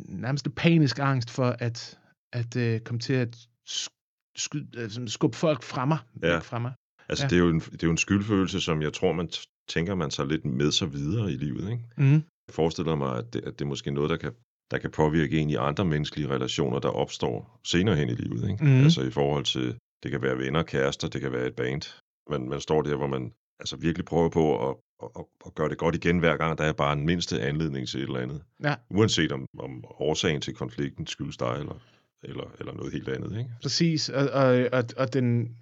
nærmest 0.10 0.55
panisk 0.55 1.00
angst 1.00 1.29
for, 1.29 1.55
at, 1.60 2.00
at 2.34 2.55
uh, 2.55 2.79
komme 2.86 3.00
til 3.00 3.13
at 3.13 3.36
sk- 3.69 4.77
altså, 4.77 5.08
skubbe 5.08 5.38
folk 5.38 5.63
fra 5.63 5.86
mig. 5.86 5.98
Ja. 6.24 6.39
Fra 6.39 6.60
mig. 6.60 6.74
Altså, 7.10 7.25
ja. 7.25 7.29
det, 7.29 7.36
er 7.36 7.39
jo 7.39 7.50
en, 7.50 7.60
det 7.60 7.84
er 7.84 7.88
jo 7.88 7.91
en 7.91 7.98
skyldfølelse, 7.98 8.62
som 8.62 8.81
jeg 8.81 8.93
tror, 8.93 9.12
man 9.13 9.29
tænker 9.67 9.96
man 9.96 10.12
sig 10.12 10.27
lidt 10.27 10.46
med 10.46 10.72
sig 10.72 10.93
videre 10.93 11.31
i 11.31 11.36
livet. 11.36 11.72
Ikke? 11.72 11.84
Mm. 11.98 12.13
Jeg 12.48 12.53
forestiller 12.53 12.96
mig, 12.96 13.17
at 13.17 13.34
det, 13.34 13.43
at 13.46 13.60
det 13.60 13.65
er 13.65 13.69
måske 13.69 13.91
noget, 13.91 14.10
der 14.10 14.17
kan 14.17 14.31
der 14.71 14.77
kan 14.77 14.91
påvirke 14.91 15.39
en 15.39 15.49
i 15.49 15.55
andre 15.55 15.85
menneskelige 15.85 16.29
relationer, 16.29 16.79
der 16.79 16.89
opstår 16.89 17.59
senere 17.63 17.95
hen 17.95 18.09
i 18.09 18.15
livet. 18.15 18.49
Ikke? 18.49 18.63
Mm. 18.63 18.83
Altså 18.83 19.01
i 19.01 19.11
forhold 19.11 19.45
til, 19.45 19.77
det 20.03 20.11
kan 20.11 20.21
være 20.21 20.38
venner, 20.38 20.63
kærester, 20.63 21.07
det 21.07 21.21
kan 21.21 21.31
være 21.31 21.47
et 21.47 21.55
band. 21.55 21.81
Man, 22.29 22.49
man 22.49 22.61
står 22.61 22.81
der, 22.81 22.95
hvor 22.95 23.07
man 23.07 23.31
altså 23.59 23.77
virkelig 23.77 24.05
prøver 24.05 24.29
på 24.29 24.69
at, 24.69 24.75
at, 25.03 25.25
at 25.45 25.55
gøre 25.55 25.69
det 25.69 25.77
godt 25.77 25.95
igen 25.95 26.19
hver 26.19 26.38
gang, 26.38 26.57
der 26.57 26.63
er 26.63 26.73
bare 26.73 26.93
en 26.93 27.05
mindste 27.05 27.41
anledning 27.41 27.88
til 27.88 27.99
et 27.99 28.07
eller 28.07 28.19
andet. 28.19 28.41
Ja. 28.63 28.75
Uanset 28.89 29.31
om, 29.31 29.45
om 29.59 29.83
årsagen 29.99 30.41
til 30.41 30.53
konflikten 30.53 31.07
skyldes 31.07 31.38
dig 31.38 31.55
eller, 31.59 31.79
eller, 32.23 32.55
eller 32.59 32.73
noget 32.73 32.93
helt 32.93 33.09
andet. 33.09 33.38
Ikke? 33.38 33.49
Præcis, 33.61 34.09
og, 34.09 34.29
og, 34.29 34.69
og, 34.71 34.83
og 34.97 35.13
den, 35.13 35.57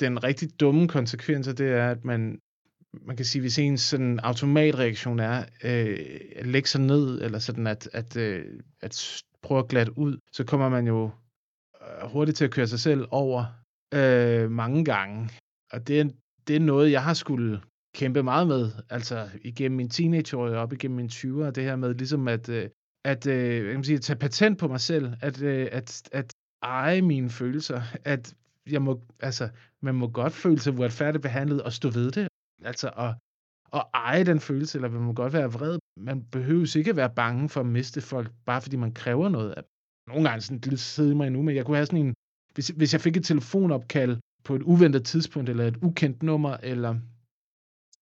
den 0.00 0.24
rigtig 0.24 0.60
dumme 0.60 0.88
konsekvens 0.88 1.48
af 1.48 1.56
det 1.56 1.68
er, 1.68 1.90
at 1.90 2.04
man 2.04 2.38
man 3.02 3.16
kan 3.16 3.24
sige, 3.24 3.40
hvis 3.40 3.58
ens 3.58 3.80
sådan 3.80 4.18
automatreaktion 4.18 5.18
er 5.18 5.44
øh, 5.64 6.20
at 6.36 6.46
lægge 6.46 6.68
sig 6.68 6.80
ned, 6.80 7.22
eller 7.22 7.38
sådan 7.38 7.66
at, 7.66 7.88
at, 7.92 8.16
øh, 8.16 8.44
at 8.80 9.22
prøve 9.42 9.58
at 9.58 9.68
glatte 9.68 9.98
ud, 9.98 10.18
så 10.32 10.44
kommer 10.44 10.68
man 10.68 10.86
jo 10.86 11.10
øh, 11.82 12.10
hurtigt 12.10 12.36
til 12.36 12.44
at 12.44 12.50
køre 12.50 12.66
sig 12.66 12.80
selv 12.80 13.06
over 13.10 13.44
øh, 13.94 14.50
mange 14.50 14.84
gange. 14.84 15.30
Og 15.72 15.88
det 15.88 16.00
er, 16.00 16.04
det 16.46 16.56
er 16.56 16.60
noget, 16.60 16.92
jeg 16.92 17.02
har 17.02 17.14
skulle 17.14 17.60
kæmpe 17.94 18.22
meget 18.22 18.46
med, 18.46 18.70
altså 18.90 19.28
igennem 19.42 19.76
min 19.76 19.90
teenageår 19.90 20.48
og 20.48 20.56
op 20.56 20.72
igennem 20.72 20.96
min 20.96 21.06
20'er, 21.06 21.50
det 21.50 21.64
her 21.64 21.76
med 21.76 21.94
ligesom 21.94 22.28
at, 22.28 22.48
øh, 22.48 22.68
at, 23.04 23.26
øh, 23.26 23.74
kan 23.74 23.84
sige, 23.84 23.96
at 23.96 24.02
tage 24.02 24.18
patent 24.18 24.58
på 24.58 24.68
mig 24.68 24.80
selv, 24.80 25.12
at, 25.20 25.42
øh, 25.42 25.68
at, 25.72 26.02
at 26.12 26.32
eje 26.62 27.02
mine 27.02 27.30
følelser, 27.30 27.82
at 28.04 28.34
jeg 28.70 28.82
må, 28.82 29.00
altså, 29.20 29.48
man 29.82 29.94
må 29.94 30.08
godt 30.08 30.32
føle 30.32 30.58
sig 30.58 30.72
uretfærdigt 30.72 31.22
behandlet 31.22 31.62
og 31.62 31.72
stå 31.72 31.90
ved 31.90 32.10
det, 32.10 32.28
Altså 32.64 32.88
at, 32.88 33.14
at 33.72 33.84
eje 33.94 34.24
den 34.24 34.40
følelse, 34.40 34.78
eller 34.78 34.88
vil 34.88 35.00
man 35.00 35.14
godt 35.14 35.32
være 35.32 35.52
vred. 35.52 35.78
Man 36.00 36.24
behøver 36.24 36.76
ikke 36.76 36.96
være 36.96 37.14
bange 37.14 37.48
for 37.48 37.60
at 37.60 37.66
miste 37.66 38.00
folk, 38.00 38.32
bare 38.46 38.60
fordi 38.62 38.76
man 38.76 38.94
kræver 38.94 39.28
noget 39.28 39.50
af 39.52 39.62
Nogle 40.08 40.28
gange 40.28 40.40
sådan 40.40 40.58
det 40.60 40.80
sidder 40.80 41.10
i 41.10 41.14
mig 41.14 41.30
nu, 41.30 41.42
men 41.42 41.56
jeg 41.56 41.64
kunne 41.64 41.76
have 41.76 41.86
sådan 41.86 42.06
en, 42.06 42.14
hvis, 42.54 42.68
hvis 42.68 42.92
jeg 42.92 43.00
fik 43.00 43.16
et 43.16 43.24
telefonopkald 43.24 44.16
på 44.44 44.54
et 44.54 44.62
uventet 44.62 45.04
tidspunkt, 45.04 45.48
eller 45.48 45.64
et 45.66 45.76
ukendt 45.82 46.22
nummer, 46.22 46.56
eller, 46.62 46.92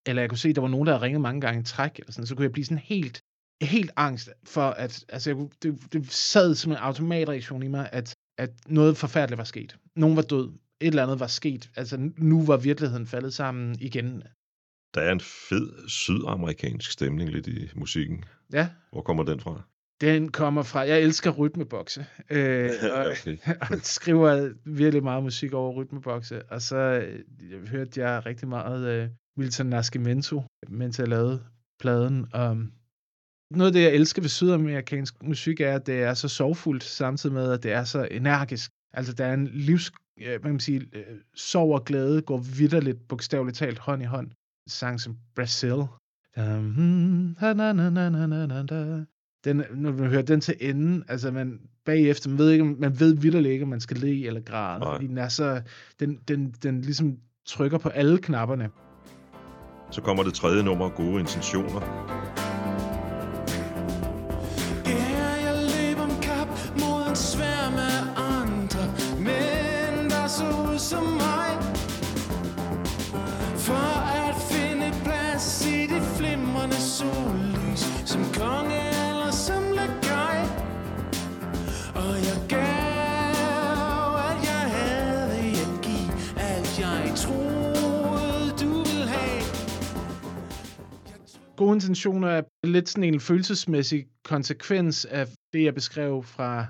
eller 0.08 0.22
jeg 0.22 0.30
kunne 0.30 0.38
se, 0.38 0.48
at 0.48 0.54
der 0.54 0.60
var 0.60 0.68
nogen, 0.68 0.86
der 0.86 0.92
havde 0.92 1.04
ringet 1.04 1.20
mange 1.20 1.40
gange 1.40 1.60
i 1.60 1.64
træk, 1.64 1.98
eller 1.98 2.12
sådan, 2.12 2.26
så 2.26 2.34
kunne 2.34 2.44
jeg 2.44 2.52
blive 2.52 2.64
sådan 2.64 2.78
helt, 2.78 3.20
helt 3.62 3.90
angst 3.96 4.30
for, 4.44 4.66
at 4.84 5.04
altså, 5.08 5.30
jeg, 5.30 5.36
kunne- 5.36 5.50
det, 5.62 5.92
det 5.92 6.12
sad 6.12 6.54
som 6.54 6.72
en 6.72 6.78
automatreaktion 6.78 7.62
i 7.62 7.68
mig, 7.68 7.88
at, 7.92 8.14
at 8.38 8.50
noget 8.66 8.96
forfærdeligt 8.96 9.38
var 9.38 9.44
sket. 9.44 9.78
Nogen 9.96 10.16
var 10.16 10.22
død. 10.22 10.46
Et 10.80 10.86
eller 10.86 11.02
andet 11.02 11.20
var 11.20 11.26
sket. 11.26 11.70
Altså, 11.76 12.10
nu 12.18 12.44
var 12.46 12.56
virkeligheden 12.56 13.06
faldet 13.06 13.34
sammen 13.34 13.76
igen. 13.80 14.22
Der 14.94 15.00
er 15.00 15.12
en 15.12 15.20
fed 15.20 15.88
sydamerikansk 15.88 16.90
stemning 16.90 17.30
lidt 17.30 17.46
i 17.46 17.70
musikken. 17.76 18.24
Ja, 18.52 18.68
Hvor 18.92 19.02
kommer 19.02 19.22
den 19.22 19.40
fra? 19.40 19.62
den 20.00 20.32
kommer 20.32 20.62
fra... 20.62 20.80
Jeg 20.80 21.00
elsker 21.02 21.30
rytmebokse. 21.30 22.06
Øh, 22.30 22.70
og, 22.92 23.06
Okay. 23.06 23.36
og 23.70 23.76
skriver 23.82 24.52
virkelig 24.64 25.02
meget 25.02 25.22
musik 25.22 25.52
over 25.52 25.72
rytmebokse. 25.72 26.42
Og 26.42 26.62
så 26.62 26.76
øh, 26.76 27.20
jeg 27.50 27.58
hørte 27.70 28.00
jeg 28.00 28.26
rigtig 28.26 28.48
meget 28.48 28.88
øh, 29.02 29.08
Wilson 29.38 29.66
Nascimento, 29.66 30.42
mens 30.68 30.98
jeg 30.98 31.08
lavede 31.08 31.44
pladen. 31.80 32.26
Um, 32.36 32.72
noget 33.50 33.66
af 33.66 33.72
det, 33.72 33.82
jeg 33.82 33.94
elsker 33.94 34.22
ved 34.22 34.28
sydamerikansk 34.28 35.22
musik, 35.22 35.60
er, 35.60 35.74
at 35.74 35.86
det 35.86 36.02
er 36.02 36.14
så 36.14 36.28
sorgfuldt, 36.28 36.84
samtidig 36.84 37.34
med, 37.34 37.52
at 37.52 37.62
det 37.62 37.72
er 37.72 37.84
så 37.84 38.08
energisk. 38.10 38.70
Altså, 38.92 39.12
der 39.12 39.26
er 39.26 39.34
en 39.34 39.46
livs... 39.46 39.92
øh, 40.20 40.26
Hvad 40.28 40.38
kan 40.40 40.50
man 40.50 40.60
sige? 40.60 40.86
øh, 40.92 41.04
Sorg 41.34 41.74
og 41.74 41.84
glæde 41.84 42.22
går 42.22 42.38
vidderligt, 42.38 43.08
bogstaveligt 43.08 43.56
talt, 43.56 43.78
hånd 43.78 44.02
i 44.02 44.04
hånd. 44.04 44.30
Sang 44.68 45.00
som 45.00 45.16
Brazil. 45.36 45.84
Na, 46.36 47.52
na. 47.52 49.04
Den, 49.44 49.56
når 49.74 49.92
man 49.92 50.10
hører 50.10 50.22
den 50.22 50.40
til 50.40 50.54
enden, 50.60 51.04
altså 51.08 51.30
man 51.30 51.60
bagefter, 51.84 52.28
man 52.30 52.38
ved, 52.38 52.50
ikke, 52.50 52.62
om- 52.62 52.76
man 52.78 53.00
ved 53.00 53.16
vildt 53.16 53.46
ikke, 53.46 53.62
om 53.62 53.68
man 53.68 53.80
skal 53.80 53.96
le 53.96 54.26
eller 54.26 54.40
græde, 54.40 54.80
Nej. 54.80 54.94
fordi 54.94 55.06
den 55.06 55.18
er 55.18 55.28
så, 55.28 55.62
den, 56.00 56.18
den, 56.28 56.50
den 56.62 56.80
ligesom 56.80 57.16
trykker 57.46 57.78
på 57.78 57.88
alle 57.88 58.18
knapperne. 58.18 58.70
Så 59.90 60.00
kommer 60.00 60.22
det 60.22 60.34
tredje 60.34 60.62
nummer, 60.62 60.88
Gode 60.88 61.20
Intentioner. 61.20 62.13
Gode 91.64 91.76
intentioner 91.76 92.28
er 92.28 92.42
lidt 92.64 92.88
sådan 92.88 93.14
en 93.14 93.20
følelsesmæssig 93.20 94.06
konsekvens 94.24 95.04
af 95.04 95.28
det, 95.52 95.64
jeg 95.64 95.74
beskrev 95.74 96.22
fra 96.22 96.66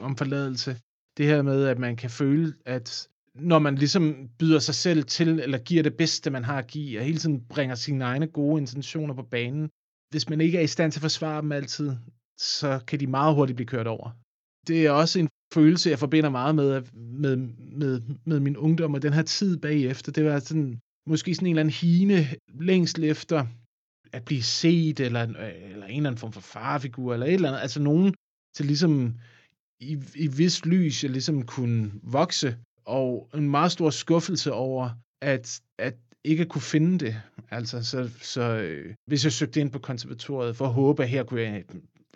om 0.00 0.16
forladelse. 0.16 0.76
Det 1.16 1.26
her 1.26 1.42
med, 1.42 1.64
at 1.64 1.78
man 1.78 1.96
kan 1.96 2.10
føle, 2.10 2.54
at 2.66 3.08
når 3.34 3.58
man 3.58 3.74
ligesom 3.74 4.28
byder 4.38 4.58
sig 4.58 4.74
selv 4.74 5.04
til, 5.04 5.28
eller 5.28 5.58
giver 5.58 5.82
det 5.82 5.96
bedste, 5.96 6.30
man 6.30 6.44
har 6.44 6.58
at 6.58 6.66
give, 6.66 6.98
og 6.98 7.04
hele 7.04 7.18
tiden 7.18 7.44
bringer 7.48 7.74
sine 7.74 8.04
egne 8.04 8.26
gode 8.26 8.60
intentioner 8.60 9.14
på 9.14 9.22
banen, 9.22 9.70
hvis 10.10 10.28
man 10.28 10.40
ikke 10.40 10.58
er 10.58 10.62
i 10.62 10.66
stand 10.66 10.92
til 10.92 10.98
at 10.98 11.08
forsvare 11.08 11.42
dem 11.42 11.52
altid, 11.52 11.92
så 12.38 12.80
kan 12.86 13.00
de 13.00 13.06
meget 13.06 13.34
hurtigt 13.34 13.56
blive 13.56 13.66
kørt 13.66 13.86
over. 13.86 14.10
Det 14.66 14.86
er 14.86 14.90
også 14.90 15.18
en 15.18 15.28
følelse, 15.54 15.90
jeg 15.90 15.98
forbinder 15.98 16.30
meget 16.30 16.54
med, 16.54 16.82
med, 16.94 17.36
med, 17.80 18.00
med 18.24 18.40
min 18.40 18.56
ungdom, 18.56 18.94
og 18.94 19.02
den 19.02 19.12
her 19.12 19.22
tid 19.22 19.56
bagefter. 19.56 20.12
Det 20.12 20.24
var 20.24 20.38
sådan, 20.38 20.80
måske 21.06 21.34
sådan 21.34 21.46
en 21.46 21.50
eller 21.50 21.60
anden 21.60 21.74
hine 21.74 22.26
længsel 22.60 23.04
efter 23.04 23.46
at 24.12 24.24
blive 24.24 24.42
set, 24.42 25.00
eller, 25.00 25.22
øh, 25.22 25.70
eller 25.70 25.86
en 25.86 25.96
eller 25.96 26.10
anden 26.10 26.16
form 26.18 26.32
for 26.32 26.40
farfigur, 26.40 27.14
eller 27.14 27.26
et 27.26 27.34
eller 27.34 27.48
andet. 27.48 27.60
Altså 27.60 27.80
nogen 27.80 28.14
til 28.56 28.66
ligesom 28.66 29.14
i, 29.80 29.98
i 30.14 30.26
vis 30.26 30.64
lys, 30.64 31.02
jeg 31.02 31.10
ligesom 31.10 31.46
kunne 31.46 31.92
vokse, 32.02 32.56
og 32.84 33.30
en 33.34 33.50
meget 33.50 33.72
stor 33.72 33.90
skuffelse 33.90 34.52
over, 34.52 34.90
at, 35.22 35.60
at 35.78 35.94
ikke 36.24 36.44
kunne 36.44 36.62
finde 36.62 36.98
det. 36.98 37.22
Altså, 37.50 37.84
så, 37.84 38.10
så 38.22 38.42
øh, 38.42 38.94
hvis 39.06 39.24
jeg 39.24 39.32
søgte 39.32 39.60
ind 39.60 39.70
på 39.70 39.78
konservatoriet 39.78 40.56
for 40.56 40.64
at 40.66 40.72
håbe, 40.72 41.02
at 41.02 41.08
her 41.08 41.24
kunne 41.24 41.40
jeg, 41.40 41.64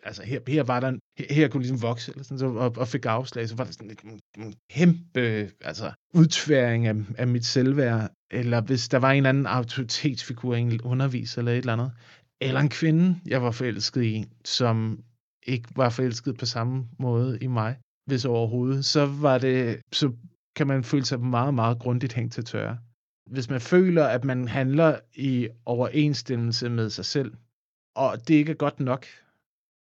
altså 0.02 0.22
her, 0.22 0.40
her 0.48 0.62
var 0.62 0.80
der 0.80 0.88
en, 0.88 1.00
her, 1.18 1.34
her 1.34 1.48
kunne 1.48 1.62
ligesom 1.62 1.82
vokse, 1.82 2.12
eller 2.12 2.24
sådan, 2.24 2.38
så, 2.38 2.46
og, 2.46 2.72
og 2.76 2.88
fik 2.88 3.06
afslag, 3.06 3.48
så 3.48 3.56
var 3.56 3.64
der 3.64 3.72
sådan 3.72 3.96
en, 4.04 4.20
en 4.38 4.54
kæmpe 4.70 5.50
altså, 5.60 5.92
udtværing 6.14 6.86
af, 6.86 6.94
af 7.18 7.28
mit 7.28 7.44
selvværd, 7.44 8.10
eller 8.30 8.60
hvis 8.60 8.88
der 8.88 8.98
var 8.98 9.10
en 9.10 9.16
eller 9.16 9.28
anden 9.28 9.46
autoritetsfigur, 9.46 10.54
en 10.54 10.80
underviser 10.80 11.38
eller 11.38 11.52
et 11.52 11.58
eller 11.58 11.72
andet, 11.72 11.92
eller 12.40 12.60
en 12.60 12.68
kvinde, 12.68 13.20
jeg 13.26 13.42
var 13.42 13.50
forelsket 13.50 14.04
i, 14.04 14.24
som 14.44 15.04
ikke 15.46 15.68
var 15.76 15.90
forelsket 15.90 16.36
på 16.38 16.46
samme 16.46 16.88
måde 16.98 17.38
i 17.40 17.46
mig, 17.46 17.76
hvis 18.06 18.24
overhovedet, 18.24 18.84
så 18.84 19.06
var 19.06 19.38
det, 19.38 19.80
så 19.92 20.12
kan 20.56 20.66
man 20.66 20.84
føle 20.84 21.04
sig 21.04 21.20
meget, 21.20 21.54
meget 21.54 21.78
grundigt 21.78 22.12
hængt 22.12 22.32
til 22.32 22.44
tørre. 22.44 22.78
Hvis 23.30 23.50
man 23.50 23.60
føler, 23.60 24.04
at 24.04 24.24
man 24.24 24.48
handler 24.48 24.98
i 25.14 25.48
overensstemmelse 25.64 26.68
med 26.68 26.90
sig 26.90 27.04
selv, 27.04 27.32
og 27.94 28.28
det 28.28 28.34
ikke 28.34 28.52
er 28.52 28.56
godt 28.56 28.80
nok, 28.80 29.06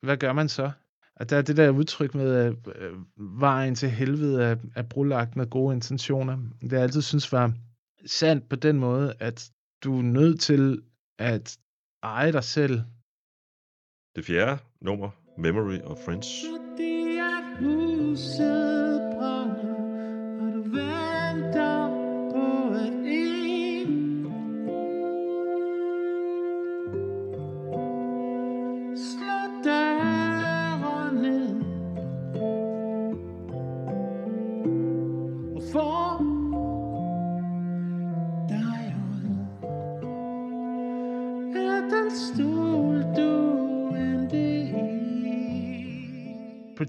hvad 0.03 0.17
gør 0.17 0.33
man 0.33 0.49
så? 0.49 0.71
Og 1.17 1.31
der 1.31 1.37
er 1.37 1.43
det 1.43 1.57
der 1.57 1.71
udtryk 1.71 2.15
med, 2.15 2.35
at 2.35 2.55
øh, 2.77 2.93
vejen 3.17 3.75
til 3.75 3.91
helvede 3.91 4.45
er, 4.45 4.57
er 4.77 4.83
brulagt 4.83 5.37
med 5.37 5.51
gode 5.51 5.75
intentioner. 5.75 6.39
Det 6.61 6.73
jeg 6.73 6.83
altid 6.83 7.03
synes 7.03 7.33
var 7.33 7.53
sandt 8.07 8.49
på 8.49 8.57
den 8.57 8.79
måde, 8.79 9.15
at 9.21 9.51
du 9.85 9.99
er 9.99 10.03
nødt 10.03 10.41
til 10.41 10.83
at 11.19 11.59
eje 12.03 12.33
dig 12.33 12.45
selv. 12.45 12.81
Det 14.17 14.25
fjerde 14.25 14.59
nummer, 14.81 15.11
Memory 15.39 15.79
of 15.85 15.99
Friends. 16.05 16.29
Fordi 16.51 17.19
at 17.19 17.59
huset 17.59 18.78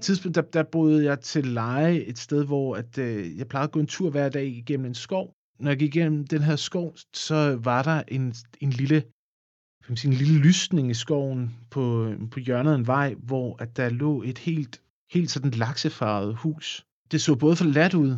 et 0.00 0.04
tidspunkt, 0.04 0.34
der, 0.34 0.42
der 0.42 0.62
boede 0.62 1.04
jeg 1.04 1.20
til 1.20 1.46
leje 1.46 1.96
et 1.96 2.18
sted, 2.18 2.44
hvor 2.44 2.76
at, 2.76 2.98
øh, 2.98 3.38
jeg 3.38 3.48
plejede 3.48 3.64
at 3.64 3.72
gå 3.72 3.80
en 3.80 3.86
tur 3.86 4.10
hver 4.10 4.28
dag 4.28 4.46
igennem 4.46 4.86
en 4.86 4.94
skov. 4.94 5.34
Når 5.58 5.70
jeg 5.70 5.78
gik 5.78 5.96
igennem 5.96 6.26
den 6.26 6.42
her 6.42 6.56
skov, 6.56 6.96
så 7.14 7.58
var 7.62 7.82
der 7.82 8.02
en, 8.08 8.34
en 8.60 8.70
lille 8.70 9.02
kan 9.84 9.92
man 9.92 9.96
sige, 9.96 10.12
en 10.12 10.18
lille 10.18 10.38
lysning 10.38 10.90
i 10.90 10.94
skoven 10.94 11.56
på, 11.70 12.14
på 12.30 12.40
hjørnet 12.40 12.72
af 12.72 12.76
en 12.76 12.86
vej, 12.86 13.14
hvor 13.14 13.62
at 13.62 13.76
der 13.76 13.88
lå 13.88 14.22
et 14.22 14.38
helt, 14.38 14.82
helt 15.12 15.30
sådan 15.30 15.50
laksefarvet 15.50 16.36
hus. 16.36 16.86
Det 17.12 17.20
så 17.20 17.34
både 17.34 17.56
forladt 17.56 17.94
ud 17.94 18.16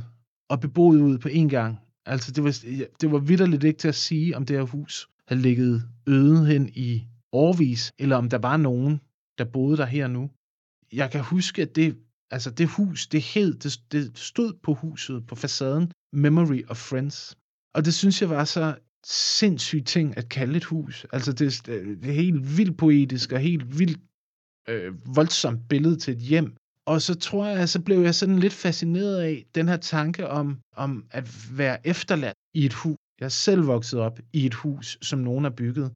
og 0.48 0.60
beboet 0.60 1.00
ud 1.00 1.18
på 1.18 1.28
en 1.28 1.48
gang. 1.48 1.78
Altså, 2.06 2.32
det 2.32 2.44
var, 2.44 2.58
det 3.00 3.12
var 3.12 3.18
vidderligt 3.18 3.64
ikke 3.64 3.78
til 3.78 3.88
at 3.88 3.94
sige, 3.94 4.36
om 4.36 4.46
det 4.46 4.56
her 4.56 4.64
hus 4.64 5.08
havde 5.28 5.42
ligget 5.42 5.82
øde 6.06 6.46
hen 6.46 6.68
i 6.74 7.06
årvis, 7.32 7.92
eller 7.98 8.16
om 8.16 8.28
der 8.28 8.38
var 8.38 8.56
nogen, 8.56 9.00
der 9.38 9.44
boede 9.44 9.76
der 9.76 9.86
her 9.86 10.06
nu. 10.06 10.30
Jeg 10.92 11.10
kan 11.10 11.20
huske, 11.20 11.62
at 11.62 11.76
det, 11.76 11.98
altså 12.30 12.50
det 12.50 12.68
hus, 12.68 13.06
det 13.06 13.22
hed, 13.22 13.54
det, 13.54 13.80
det 13.92 14.18
stod 14.18 14.52
på 14.62 14.74
huset, 14.74 15.26
på 15.26 15.34
facaden, 15.34 15.92
Memory 16.12 16.62
of 16.68 16.76
Friends. 16.76 17.36
Og 17.74 17.84
det 17.84 17.94
synes 17.94 18.20
jeg 18.22 18.30
var 18.30 18.44
så 18.44 18.78
sindssyg 19.06 19.84
ting 19.84 20.16
at 20.16 20.28
kalde 20.28 20.56
et 20.56 20.64
hus. 20.64 21.06
Altså 21.12 21.32
det, 21.32 21.66
det 22.02 22.08
er 22.08 22.12
helt 22.12 22.58
vildt 22.58 22.76
poetisk 22.78 23.32
og 23.32 23.40
helt 23.40 23.78
vildt 23.78 24.00
øh, 24.68 25.16
voldsomt 25.16 25.68
billede 25.68 25.96
til 25.96 26.14
et 26.14 26.20
hjem. 26.20 26.56
Og 26.86 27.02
så 27.02 27.14
tror 27.14 27.46
jeg, 27.46 27.68
så 27.68 27.82
blev 27.82 28.00
jeg 28.00 28.14
sådan 28.14 28.38
lidt 28.38 28.52
fascineret 28.52 29.20
af 29.20 29.46
den 29.54 29.68
her 29.68 29.76
tanke 29.76 30.28
om, 30.28 30.60
om 30.76 31.06
at 31.10 31.56
være 31.58 31.86
efterladt 31.86 32.36
i 32.54 32.64
et 32.66 32.74
hus. 32.74 32.96
Jeg 33.20 33.24
er 33.24 33.36
selv 33.46 33.66
vokset 33.66 34.00
op 34.00 34.18
i 34.32 34.46
et 34.46 34.54
hus, 34.54 34.98
som 35.02 35.18
nogen 35.18 35.44
har 35.44 35.50
bygget. 35.50 35.92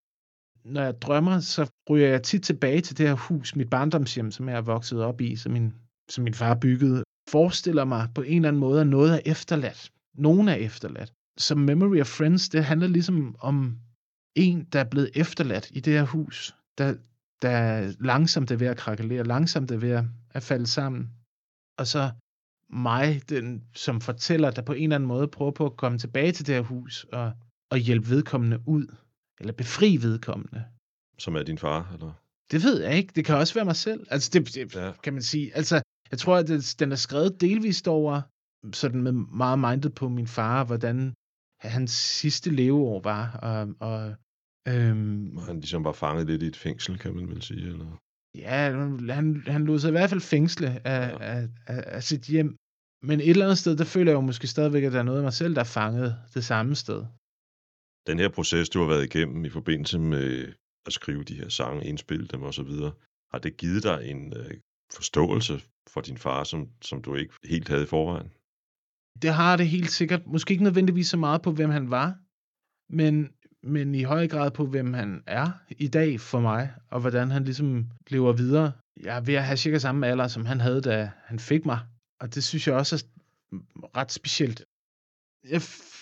Når 0.67 0.83
jeg 0.83 1.03
drømmer, 1.03 1.41
så 1.41 1.71
ryger 1.91 2.09
jeg 2.09 2.23
tit 2.23 2.43
tilbage 2.43 2.81
til 2.81 2.99
det 2.99 3.09
her 3.09 3.15
hus, 3.15 3.57
mit 3.57 3.71
barndomshjem, 3.71 4.31
som 4.31 4.49
jeg 4.49 4.57
er 4.57 4.61
vokset 4.61 5.03
op 5.03 5.21
i, 5.21 5.37
som 5.37 5.53
min, 5.53 5.75
som 6.09 6.25
min 6.25 6.35
far 6.35 6.55
byggede. 6.55 7.03
Forestiller 7.29 7.85
mig 7.85 8.09
på 8.15 8.23
en 8.23 8.37
eller 8.37 8.49
anden 8.49 8.61
måde, 8.61 8.81
at 8.81 8.87
noget 8.87 9.15
er 9.15 9.21
efterladt. 9.27 9.93
Nogen 10.15 10.49
er 10.49 10.55
efterladt. 10.55 11.13
Så 11.39 11.55
Memory 11.55 12.01
of 12.01 12.07
Friends, 12.07 12.49
det 12.49 12.65
handler 12.65 12.89
ligesom 12.89 13.37
om 13.39 13.79
en, 14.35 14.65
der 14.73 14.81
er 14.81 14.85
blevet 14.85 15.11
efterladt 15.15 15.71
i 15.71 15.81
det 15.81 15.93
her 15.93 16.05
hus, 16.05 16.55
der, 16.79 16.95
der 17.43 17.93
langsomt 18.01 18.51
er 18.51 18.57
ved 18.57 18.67
at 18.67 18.77
krakelere, 18.77 19.25
langsomt 19.25 19.71
er 19.71 19.77
ved 19.77 20.05
at 20.31 20.43
falde 20.43 20.67
sammen. 20.67 21.11
Og 21.79 21.87
så 21.87 22.11
mig, 22.71 23.23
den, 23.29 23.65
som 23.75 24.01
fortæller, 24.01 24.51
der 24.51 24.63
på 24.63 24.73
en 24.73 24.83
eller 24.83 24.97
anden 24.97 25.09
måde 25.09 25.29
prøver 25.29 25.51
på 25.51 25.67
at 25.67 25.77
komme 25.77 25.99
tilbage 25.99 26.33
til 26.33 26.47
det 26.47 26.55
her 26.55 26.63
hus 26.63 27.05
og, 27.13 27.33
og 27.71 27.79
hjælpe 27.79 28.09
vedkommende 28.11 28.61
ud, 28.67 28.87
eller 29.41 29.53
befri 29.53 29.97
vedkommende. 29.97 30.65
Som 31.19 31.37
er 31.37 31.43
din 31.43 31.59
far, 31.59 31.91
eller? 31.95 32.13
Det 32.51 32.63
ved 32.63 32.83
jeg 32.83 32.97
ikke. 32.97 33.13
Det 33.17 33.25
kan 33.25 33.37
også 33.37 33.55
være 33.55 33.65
mig 33.65 33.77
selv. 33.77 34.07
Altså, 34.11 34.31
det, 34.33 34.55
det 34.55 34.75
Ja. 34.77 34.93
kan 35.03 35.13
man 35.13 35.23
sige. 35.23 35.57
Altså, 35.57 35.83
jeg 36.11 36.19
tror, 36.19 36.37
at 36.37 36.49
det, 36.49 36.75
den 36.79 36.93
er 36.93 36.97
skrevet 36.97 37.41
delvist 37.41 37.89
over, 37.89 38.23
sådan 38.73 39.03
med 39.03 39.13
meget 39.13 39.59
mindet 39.59 39.95
på 39.95 40.09
min 40.09 40.27
far, 40.27 40.65
hvordan 40.65 41.15
hans 41.61 41.91
sidste 41.91 42.51
leveår 42.51 43.01
var. 43.01 43.31
Og, 43.43 43.75
og 43.81 44.15
øhm, 44.69 45.37
han 45.37 45.57
ligesom 45.61 45.85
var 45.85 45.93
fanget 45.93 46.27
lidt 46.27 46.43
i 46.43 46.47
et 46.47 46.57
fængsel, 46.57 46.99
kan 46.99 47.15
man 47.15 47.29
vel 47.29 47.43
sige, 47.43 47.67
eller? 47.67 47.97
ja, 48.35 48.73
han, 49.15 49.43
han 49.47 49.65
lod 49.65 49.79
sig 49.79 49.89
i 49.89 49.91
hvert 49.91 50.11
fald 50.11 50.21
fængsle 50.21 50.87
af, 50.87 51.11
ja. 51.11 51.19
af, 51.19 51.49
af, 51.67 51.85
af 51.87 52.03
sit 52.03 52.23
hjem. 52.23 52.57
Men 53.03 53.21
et 53.21 53.31
eller 53.31 53.45
andet 53.45 53.59
sted, 53.59 53.77
der 53.77 53.85
føler 53.85 54.13
jeg 54.13 54.17
jo 54.17 54.21
måske 54.21 54.47
stadigvæk, 54.47 54.83
at 54.85 54.93
der 54.93 54.99
er 54.99 55.03
noget 55.03 55.19
af 55.19 55.23
mig 55.25 55.33
selv, 55.33 55.55
der 55.55 55.61
er 55.61 55.65
fanget 55.65 56.17
det 56.35 56.45
samme 56.45 56.75
sted. 56.75 57.05
Den 58.07 58.19
her 58.19 58.29
proces, 58.29 58.69
du 58.69 58.81
har 58.81 58.87
været 58.87 59.05
igennem 59.05 59.45
i 59.45 59.51
forbindelse 59.51 59.99
med 59.99 60.53
at 60.87 60.93
skrive 60.93 61.25
de 61.25 61.35
her 61.35 61.49
sange, 61.49 61.87
indspille 61.87 62.27
dem 62.27 62.43
osv., 62.43 62.71
har 63.33 63.39
det 63.39 63.57
givet 63.57 63.83
dig 63.83 64.11
en 64.11 64.37
øh, 64.37 64.51
forståelse 64.95 65.61
for 65.89 66.01
din 66.01 66.19
far, 66.19 66.45
som, 66.45 66.69
som 66.83 67.03
du 67.03 67.15
ikke 67.15 67.35
helt 67.45 67.69
havde 67.69 67.83
i 67.83 67.87
forvejen? 67.87 68.31
det 69.23 69.35
har 69.35 69.57
det 69.57 69.69
helt 69.69 69.91
sikkert. 69.91 70.27
Måske 70.27 70.53
ikke 70.53 70.65
nødvendigvis 70.65 71.09
så 71.09 71.17
meget 71.17 71.43
på, 71.43 71.53
hvem 71.53 71.71
han 71.71 71.91
var, 71.91 72.19
men, 72.93 73.33
men 73.63 73.95
i 73.95 74.03
høj 74.03 74.29
grad 74.29 74.51
på, 74.51 74.67
hvem 74.67 74.93
han 74.95 75.23
er 75.27 75.51
i 75.71 75.89
dag 75.89 76.21
for 76.21 76.41
mig, 76.41 76.75
og 76.91 77.01
hvordan 77.01 77.31
han 77.31 77.45
ligesom 77.45 77.87
lever 78.09 78.33
videre. 78.33 78.73
Jeg 79.03 79.17
er 79.17 79.21
ved 79.21 79.35
at 79.35 79.45
have 79.45 79.57
cirka 79.57 79.79
samme 79.79 80.07
alder, 80.07 80.29
som 80.29 80.47
han 80.47 80.61
havde, 80.61 80.81
da 80.81 81.11
han 81.25 81.39
fik 81.39 81.67
mig. 81.67 81.79
Og 82.21 82.35
det 82.35 82.45
synes 82.45 82.67
jeg 82.67 82.75
også 82.75 83.05
er 83.53 83.97
ret 83.97 84.13
specielt. 84.13 84.65
Jeg 85.51 85.57
f- 85.57 85.96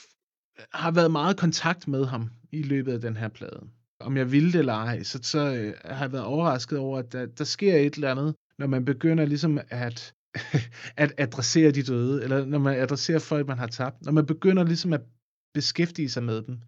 har 0.72 0.90
været 0.90 1.10
meget 1.10 1.34
i 1.34 1.36
kontakt 1.36 1.88
med 1.88 2.06
ham 2.06 2.30
i 2.52 2.62
løbet 2.62 2.92
af 2.92 3.00
den 3.00 3.16
her 3.16 3.28
plade. 3.28 3.60
Om 4.00 4.16
jeg 4.16 4.32
ville 4.32 4.52
det 4.52 4.58
eller 4.58 4.72
ej, 4.72 5.02
så, 5.02 5.18
så 5.22 5.54
øh, 5.54 5.74
har 5.84 6.04
jeg 6.04 6.12
været 6.12 6.24
overrasket 6.24 6.78
over, 6.78 6.98
at 6.98 7.12
der, 7.12 7.26
der 7.26 7.44
sker 7.44 7.76
et 7.76 7.94
eller 7.94 8.10
andet, 8.10 8.34
når 8.58 8.66
man 8.66 8.84
begynder 8.84 9.24
ligesom 9.24 9.60
at 9.70 10.14
at 10.96 11.12
adressere 11.18 11.70
de 11.70 11.82
døde, 11.82 12.22
eller 12.22 12.44
når 12.44 12.58
man 12.58 12.78
adresserer 12.78 13.18
folk, 13.18 13.46
man 13.46 13.58
har 13.58 13.66
tabt, 13.66 14.04
når 14.04 14.12
man 14.12 14.26
begynder 14.26 14.64
ligesom 14.64 14.92
at 14.92 15.00
beskæftige 15.54 16.08
sig 16.08 16.22
med 16.22 16.42
dem, 16.42 16.58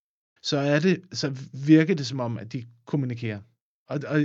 så 0.43 0.59
er 0.59 0.79
det, 0.81 1.03
så 1.13 1.37
virker 1.67 1.95
det 1.95 2.07
som 2.07 2.21
om, 2.21 2.39
at 2.39 2.53
de 2.53 2.65
kommunikerer. 2.85 3.41
Og, 3.89 4.01
og, 4.07 4.21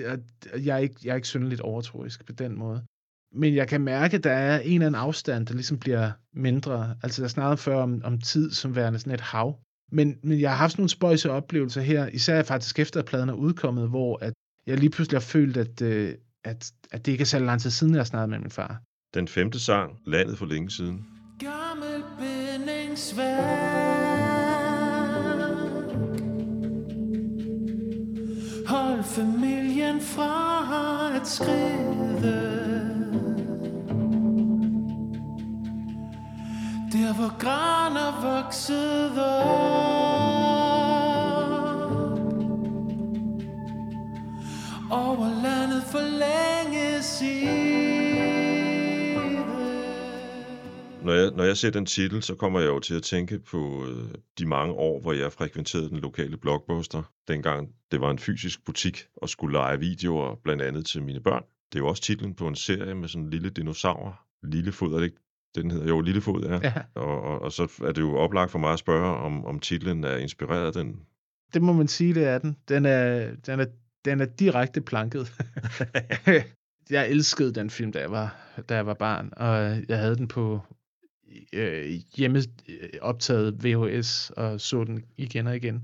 og 0.54 0.66
jeg, 0.66 0.76
er 0.76 0.78
ikke, 0.78 0.96
jeg 1.04 1.12
er 1.12 1.16
ikke 1.16 1.28
synderligt 1.28 1.62
overtroisk 1.62 2.26
på 2.26 2.32
den 2.32 2.60
måde. 2.60 2.86
Men 3.34 3.56
jeg 3.56 3.68
kan 3.68 3.82
mærke, 3.82 4.18
at 4.18 4.24
der 4.24 4.32
er 4.32 4.60
en 4.60 4.74
eller 4.74 4.88
anden 4.88 5.02
afstand, 5.02 5.46
der 5.46 5.54
ligesom 5.54 5.78
bliver 5.78 6.12
mindre. 6.34 6.96
Altså, 7.04 7.22
jeg 7.22 7.30
snakkede 7.30 7.58
før 7.58 7.76
om, 7.76 8.02
om 8.04 8.22
tid 8.22 8.52
som 8.52 8.76
værende 8.76 9.00
sådan 9.00 9.14
et 9.14 9.22
hav. 9.22 9.60
Men, 9.92 10.18
men 10.24 10.42
jeg 10.42 10.50
har 10.50 10.58
haft 10.58 10.78
nogle 10.78 10.90
spøjse 10.90 11.32
oplevelser 11.32 11.82
her, 11.82 12.08
især 12.08 12.44
faktisk 12.44 12.80
efter, 12.80 13.00
at 13.00 13.06
pladen 13.06 13.30
er 13.30 13.34
udkommet, 13.34 13.90
hvor 13.90 14.18
at 14.22 14.34
jeg 14.68 14.78
lige 14.78 14.90
pludselig 14.90 15.16
har 15.18 15.22
følt, 15.22 15.58
at, 15.58 15.82
øh, 15.82 16.14
at, 16.44 16.72
at 16.92 17.06
det 17.06 17.12
ikke 17.12 17.22
er 17.22 17.26
så 17.26 17.40
lang 17.40 17.62
tid 17.62 17.70
siden, 17.70 17.94
jeg 17.94 18.00
har 18.00 18.06
snakket 18.06 18.30
med 18.30 18.40
min 18.40 18.52
far. 18.52 18.82
Den 19.14 19.28
femte 19.28 19.60
sang, 19.60 19.92
Landet 20.08 20.38
for 20.38 20.46
længe 20.46 20.70
siden, 20.72 21.06
Gammel 21.40 22.04
bindingsværk 22.20 23.82
Hold 28.68 29.04
familien 29.04 30.02
fra 30.02 31.16
at 31.16 31.28
skride 31.28 32.61
Der 37.02 37.14
hvor 37.14 37.38
graner 37.40 38.12
voksede 38.22 39.26
op 39.34 39.62
Over 44.92 45.30
landet 45.44 45.84
for 45.84 46.00
længe 46.24 47.04
siden 47.04 47.92
Når 51.06 51.14
jeg, 51.14 51.32
når 51.32 51.44
jeg 51.44 51.58
ser 51.58 51.70
den 51.70 51.86
titel, 51.86 52.24
så 52.24 52.36
kommer 52.36 52.60
jeg 52.60 52.68
jo 52.68 52.80
til 52.80 52.96
at 52.96 53.04
tænke 53.04 53.40
på 53.40 53.86
øh, 53.86 54.14
de 54.40 54.46
mange 54.46 54.74
år, 54.74 55.02
hvor 55.02 55.14
jeg 55.14 55.34
frekventerede 55.34 55.90
den 55.90 56.00
lokale 56.00 56.38
blockbuster. 56.38 57.04
Dengang 57.28 57.70
det 57.92 58.02
var 58.02 58.12
en 58.12 58.20
fysisk 58.20 58.66
butik 58.66 59.06
og 59.16 59.30
skulle 59.30 59.54
lege 59.58 59.80
videoer, 59.80 60.36
blandt 60.44 60.62
andet 60.62 60.86
til 60.86 61.04
mine 61.04 61.20
børn. 61.20 61.44
Det 61.72 61.80
er 61.80 61.84
jo 61.84 61.88
også 61.88 62.04
titlen 62.04 62.36
på 62.36 62.48
en 62.48 62.56
serie 62.56 62.96
med 62.96 63.08
sådan 63.08 63.24
en 63.24 63.30
lille 63.30 63.50
dinosaur. 63.50 64.22
Lillefod, 64.44 64.94
er 64.94 64.98
det 64.98 65.06
ikke? 65.06 65.31
Den 65.56 65.72
hedder 65.72 65.88
jo 65.88 66.02
Lillefod, 66.02 66.44
ja. 66.44 66.60
Ja, 66.64 66.74
Og, 66.96 67.22
og, 67.22 67.42
og 67.42 67.52
så 67.52 67.64
er 67.84 67.92
det 67.92 68.02
jo 68.02 68.18
oplagt 68.18 68.52
for 68.52 68.60
mig 68.60 68.74
at 68.74 68.80
spørge, 68.80 69.18
om, 69.18 69.46
om 69.46 69.60
titlen 69.60 70.04
er 70.04 70.18
inspireret 70.18 70.66
af 70.66 70.74
den. 70.74 71.00
det 71.54 71.62
må 71.62 71.74
man 71.74 71.88
sige, 71.88 72.14
det 72.14 72.26
er 72.28 72.38
den. 72.38 72.58
Den 72.70 72.86
er, 72.86 73.32
den 73.46 73.60
er, 73.60 73.66
den 74.06 74.22
er 74.22 74.26
direkte 74.26 74.82
planket. 74.82 75.34
jeg 76.90 77.10
elskede 77.10 77.54
den 77.54 77.70
film, 77.70 77.92
da 77.92 78.00
jeg 78.00 78.12
var, 78.12 78.36
da 78.70 78.76
jeg 78.76 78.86
var 78.86 78.94
barn, 78.94 79.30
og 79.38 79.82
jeg 79.90 79.98
havde 80.00 80.16
den 80.16 80.28
på 80.28 80.60
øh, 81.54 82.00
hjemme 82.16 82.40
øh, 82.70 82.90
optaget 83.02 83.64
VHS 83.64 84.30
og 84.30 84.62
så 84.62 84.84
den 84.84 85.04
igen 85.18 85.48
og 85.48 85.56
igen. 85.56 85.84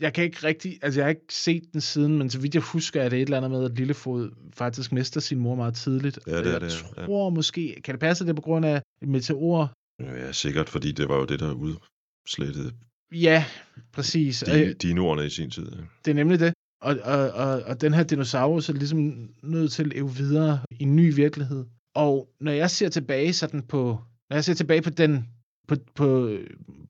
Jeg 0.00 0.14
kan 0.14 0.24
ikke 0.24 0.46
rigtig, 0.46 0.78
altså 0.82 1.00
jeg 1.00 1.04
har 1.04 1.10
ikke 1.10 1.34
set 1.34 1.62
den 1.72 1.80
siden, 1.80 2.18
men 2.18 2.30
så 2.30 2.40
vidt 2.40 2.54
jeg 2.54 2.62
husker, 2.62 3.02
er 3.02 3.08
det 3.08 3.16
et 3.16 3.22
eller 3.22 3.36
andet 3.36 3.50
med, 3.50 3.64
at 3.64 3.78
Lillefod 3.78 4.30
faktisk 4.54 4.92
mister 4.92 5.20
sin 5.20 5.38
mor 5.38 5.54
meget 5.54 5.74
tidligt. 5.74 6.18
Ja, 6.26 6.38
det 6.38 6.46
er 6.46 6.50
jeg 6.50 6.60
det, 6.60 6.84
ja. 6.96 7.04
tror 7.06 7.30
måske, 7.30 7.80
kan 7.84 7.94
det 7.94 8.00
passe, 8.00 8.24
at 8.24 8.26
det 8.26 8.32
er 8.32 8.36
på 8.36 8.42
grund 8.42 8.66
af 8.66 8.82
et 9.02 9.08
meteor? 9.08 9.72
Ja, 10.00 10.32
sikkert, 10.32 10.68
fordi 10.68 10.92
det 10.92 11.08
var 11.08 11.16
jo 11.16 11.24
det, 11.24 11.40
der 11.40 11.52
udslettede 11.52 12.72
Ja, 13.12 13.44
præcis. 13.92 14.44
De, 14.46 14.74
dinoerne 14.74 15.26
i 15.26 15.30
sin 15.30 15.50
tid. 15.50 15.70
ja. 15.70 15.82
Det 16.04 16.10
er 16.10 16.14
nemlig 16.14 16.40
det. 16.40 16.52
Og, 16.82 16.96
og, 17.04 17.30
og, 17.30 17.62
og 17.62 17.80
den 17.80 17.94
her 17.94 18.02
dinosaurus 18.02 18.68
er 18.68 18.72
ligesom 18.72 19.30
nødt 19.42 19.72
til 19.72 19.82
at 19.82 19.88
leve 19.88 20.14
videre 20.16 20.60
i 20.70 20.82
en 20.82 20.96
ny 20.96 21.14
virkelighed. 21.14 21.64
Og 21.94 22.28
når 22.40 22.52
jeg 22.52 22.70
ser 22.70 22.88
tilbage 22.88 23.32
sådan 23.32 23.62
på, 23.62 23.98
når 24.30 24.36
jeg 24.36 24.44
ser 24.44 24.54
tilbage 24.54 24.82
på 24.82 24.90
den, 24.90 25.28
på, 25.68 25.76
på, 25.94 26.38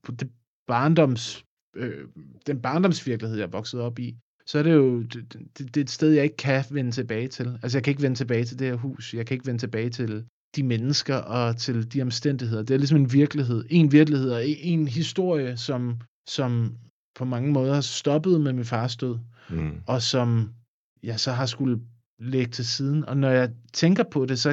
på 0.02 0.12
det 0.12 0.30
barndoms, 0.66 1.44
øh, 1.76 2.08
den 2.46 2.62
barndomsvirkelighed, 2.62 3.38
jeg 3.38 3.44
er 3.46 3.50
vokset 3.50 3.80
op 3.80 3.98
i, 3.98 4.16
så 4.46 4.58
er 4.58 4.62
det 4.62 4.74
jo 4.74 5.02
det, 5.02 5.32
det, 5.32 5.74
det 5.74 5.76
er 5.76 5.80
et 5.80 5.90
sted, 5.90 6.10
jeg 6.10 6.24
ikke 6.24 6.36
kan 6.36 6.64
vende 6.70 6.90
tilbage 6.90 7.28
til. 7.28 7.58
Altså, 7.62 7.78
jeg 7.78 7.84
kan 7.84 7.90
ikke 7.90 8.02
vende 8.02 8.16
tilbage 8.16 8.44
til 8.44 8.58
det 8.58 8.66
her 8.66 8.74
hus. 8.74 9.14
Jeg 9.14 9.26
kan 9.26 9.34
ikke 9.34 9.46
vende 9.46 9.60
tilbage 9.60 9.90
til 9.90 10.24
de 10.56 10.62
mennesker 10.62 11.16
og 11.16 11.56
til 11.56 11.92
de 11.92 12.02
omstændigheder. 12.02 12.62
Det 12.62 12.74
er 12.74 12.78
ligesom 12.78 12.98
en 12.98 13.12
virkelighed. 13.12 13.64
En 13.70 13.92
virkelighed 13.92 14.30
og 14.30 14.48
en 14.48 14.88
historie, 14.88 15.56
som, 15.56 16.00
som 16.28 16.76
på 17.14 17.24
mange 17.24 17.52
måder 17.52 17.80
stoppede 17.80 18.38
med 18.38 18.52
min 18.52 18.64
fars 18.64 18.96
død 18.96 19.18
Mm. 19.50 19.80
og 19.86 20.02
som 20.02 20.54
jeg 21.02 21.20
så 21.20 21.32
har 21.32 21.46
skulle 21.46 21.80
lægge 22.18 22.50
til 22.52 22.66
siden. 22.66 23.04
Og 23.04 23.16
når 23.16 23.30
jeg 23.30 23.50
tænker 23.72 24.04
på 24.04 24.26
det, 24.26 24.38
så 24.38 24.50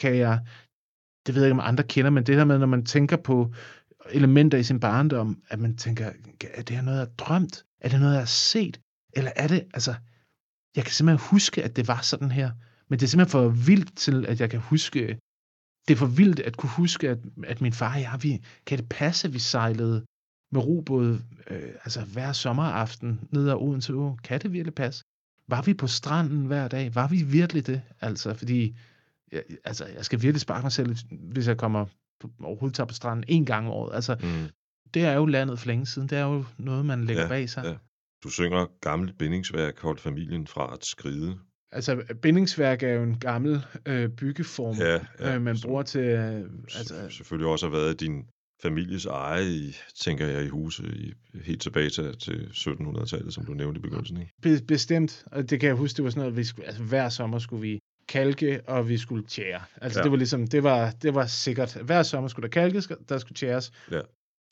kan 0.00 0.16
jeg, 0.16 0.46
det 1.26 1.34
ved 1.34 1.42
jeg 1.42 1.48
ikke, 1.48 1.60
om 1.60 1.68
andre 1.68 1.84
kender, 1.84 2.10
men 2.10 2.26
det 2.26 2.34
her 2.34 2.44
med, 2.44 2.58
når 2.58 2.66
man 2.66 2.84
tænker 2.84 3.16
på 3.16 3.52
elementer 4.10 4.58
i 4.58 4.62
sin 4.62 4.80
barndom, 4.80 5.42
at 5.48 5.58
man 5.58 5.76
tænker, 5.76 6.10
er 6.54 6.62
det 6.62 6.76
her 6.76 6.82
noget, 6.82 6.98
jeg 6.98 7.06
har 7.06 7.14
drømt? 7.24 7.64
Er 7.80 7.88
det 7.88 8.00
noget, 8.00 8.12
jeg 8.12 8.20
har 8.20 8.26
set? 8.26 8.80
Eller 9.12 9.30
er 9.36 9.48
det, 9.48 9.66
altså, 9.74 9.94
jeg 10.76 10.84
kan 10.84 10.92
simpelthen 10.92 11.28
huske, 11.30 11.62
at 11.62 11.76
det 11.76 11.88
var 11.88 12.00
sådan 12.00 12.30
her, 12.30 12.50
men 12.88 12.98
det 12.98 13.06
er 13.06 13.08
simpelthen 13.08 13.30
for 13.30 13.48
vildt 13.48 13.96
til, 13.96 14.26
at 14.26 14.40
jeg 14.40 14.50
kan 14.50 14.60
huske, 14.60 15.18
det 15.88 15.94
er 15.94 15.98
for 15.98 16.06
vildt 16.06 16.40
at 16.40 16.56
kunne 16.56 16.70
huske, 16.70 17.08
at, 17.08 17.18
at 17.44 17.60
min 17.60 17.72
far 17.72 17.94
og 17.94 18.00
jeg, 18.00 18.18
vi, 18.22 18.44
kan 18.66 18.78
det 18.78 18.88
passe, 18.88 19.28
at 19.28 19.34
vi 19.34 19.38
sejlede 19.38 20.04
med 20.52 20.60
robåd, 20.60 21.20
øh, 21.50 21.72
altså 21.84 22.04
hver 22.04 22.32
sommeraften 22.32 23.20
ned 23.30 23.48
ad 23.48 23.54
Odense 23.54 23.94
Å. 23.94 24.16
Kan 24.24 24.40
det 24.40 24.52
virkelig 24.52 24.74
passe? 24.74 25.04
Var 25.48 25.62
vi 25.62 25.74
på 25.74 25.86
stranden 25.86 26.46
hver 26.46 26.68
dag? 26.68 26.94
Var 26.94 27.08
vi 27.08 27.22
virkelig 27.22 27.66
det? 27.66 27.82
Altså, 28.00 28.34
fordi 28.34 28.76
jeg, 29.32 29.42
altså, 29.64 29.86
jeg 29.86 30.04
skal 30.04 30.22
virkelig 30.22 30.40
sparke 30.40 30.62
mig 30.62 30.72
selv, 30.72 30.96
hvis 31.10 31.48
jeg 31.48 31.56
kommer 31.56 31.86
på, 32.20 32.30
overhovedet 32.42 32.76
tager 32.76 32.86
på 32.86 32.94
stranden 32.94 33.24
en 33.28 33.46
gang 33.46 33.66
om 33.66 33.72
året. 33.72 33.94
Altså, 33.94 34.16
Mm. 34.22 34.48
det 34.94 35.02
er 35.04 35.12
jo 35.12 35.26
landet 35.26 35.58
for 35.58 35.66
længe 35.66 35.86
siden. 35.86 36.08
Det 36.08 36.18
er 36.18 36.24
jo 36.24 36.44
noget, 36.58 36.86
man 36.86 37.04
lægger 37.04 37.22
Ja, 37.22 37.28
bag 37.28 37.50
sig. 37.50 37.64
ja. 37.64 37.74
Du 38.24 38.30
synger 38.30 38.66
gammelt 38.80 39.18
bindingsværk, 39.18 39.80
holdt 39.80 40.00
familien 40.00 40.46
fra 40.46 40.72
at 40.72 40.84
skride. 40.84 41.38
Altså, 41.72 42.02
bindingsværk 42.22 42.82
er 42.82 42.88
jo 42.92 43.02
en 43.02 43.18
gammel 43.18 43.64
øh, 43.86 44.08
byggeform, 44.08 44.76
Ja, 44.76 45.00
ja, 45.20 45.34
øh, 45.34 45.42
man 45.42 45.56
bruger 45.64 45.82
til... 45.82 46.00
Øh, 46.00 46.50
altså, 46.78 46.94
selvfølgelig 47.10 47.48
også 47.50 47.66
har 47.66 47.70
været 47.76 48.00
din 48.00 48.24
families 48.62 49.06
eje, 49.06 49.44
i, 49.46 49.76
tænker 50.00 50.26
jeg, 50.26 50.44
i 50.44 50.48
huse 50.48 50.82
i, 50.96 51.12
helt 51.44 51.62
tilbage 51.62 51.90
til, 51.90 52.18
til 52.18 52.48
1700-tallet, 52.52 53.34
som 53.34 53.44
du 53.46 53.54
nævnte 53.54 53.78
i 53.78 53.82
begyndelsen. 53.82 54.16
Ikke? 54.16 54.32
Be- 54.42 54.64
bestemt, 54.68 55.24
og 55.26 55.50
det 55.50 55.60
kan 55.60 55.66
jeg 55.66 55.76
huske, 55.76 55.96
det 55.96 56.04
var 56.04 56.10
sådan 56.10 56.20
noget, 56.20 56.36
vi 56.36 56.44
skulle, 56.44 56.66
altså 56.66 56.82
hver 56.82 57.08
sommer 57.08 57.38
skulle 57.38 57.62
vi 57.62 57.78
kalke, 58.08 58.60
og 58.66 58.88
vi 58.88 58.98
skulle 58.98 59.26
tjære. 59.26 59.60
Altså 59.80 59.98
Ja. 59.98 60.02
det 60.02 60.10
var 60.10 60.16
ligesom, 60.16 60.46
det 60.46 60.62
var, 60.62 60.90
det 60.90 61.14
var 61.14 61.26
sikkert. 61.26 61.74
Hver 61.74 62.02
sommer 62.02 62.28
skulle 62.28 62.48
der 62.48 62.52
kalkes, 62.60 62.88
der 63.08 63.18
skulle 63.18 63.36
tjæres. 63.36 63.72
Ja. 63.92 64.00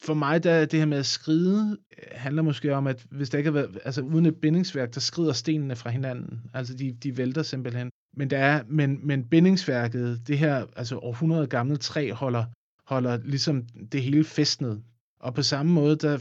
For 0.02 0.14
mig, 0.14 0.44
der 0.44 0.64
det 0.64 0.78
her 0.78 0.86
med 0.86 0.98
at 0.98 1.06
skride, 1.06 1.78
øh, 1.98 2.04
handler 2.12 2.42
måske 2.42 2.74
om, 2.74 2.86
at 2.86 3.06
hvis 3.10 3.30
der 3.30 3.38
ikke 3.38 3.50
har 3.50 3.54
været, 3.54 3.78
altså 3.84 4.00
uden 4.00 4.26
et 4.26 4.36
bindingsværk, 4.36 4.94
der 4.94 5.00
skrider 5.00 5.32
stenene 5.32 5.76
fra 5.76 5.90
hinanden. 5.90 6.40
Altså 6.54 6.74
de, 6.74 6.92
de 6.92 7.16
vælter 7.16 7.42
simpelthen. 7.42 7.90
Men, 8.16 8.30
der 8.30 8.38
er, 8.38 8.62
men, 8.68 9.06
men 9.06 9.24
bindingsværket, 9.28 10.28
det 10.28 10.38
her 10.38 10.66
altså 10.76 10.98
århundrede 10.98 11.46
gamle 11.46 11.76
træ, 11.76 12.10
holder, 12.10 12.44
holder 12.86 13.18
ligesom 13.24 13.66
det 13.92 14.02
hele 14.02 14.24
festnet. 14.24 14.82
Og 15.20 15.34
på 15.34 15.42
samme 15.42 15.72
måde, 15.72 15.96
der 15.96 16.18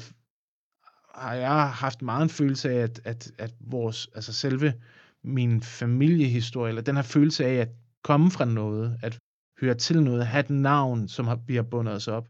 har 1.15 1.33
jeg 1.33 1.69
haft 1.69 2.01
meget 2.01 2.23
en 2.23 2.29
følelse 2.29 2.69
af, 2.71 2.75
at, 2.83 3.01
at, 3.03 3.31
at 3.37 3.51
vores, 3.59 4.09
altså 4.15 4.33
selve 4.33 4.73
min 5.23 5.61
familiehistorie, 5.61 6.69
eller 6.69 6.81
den 6.81 6.95
her 6.95 7.03
følelse 7.03 7.45
af 7.45 7.53
at 7.55 7.69
komme 8.03 8.31
fra 8.31 8.45
noget, 8.45 8.99
at 9.03 9.19
høre 9.61 9.75
til 9.75 10.03
noget, 10.03 10.27
have 10.27 10.39
et 10.39 10.49
navn, 10.49 11.07
som 11.07 11.27
har, 11.27 11.39
vi 11.47 11.55
har 11.55 11.63
bundet 11.63 11.93
os 11.93 12.07
op 12.07 12.27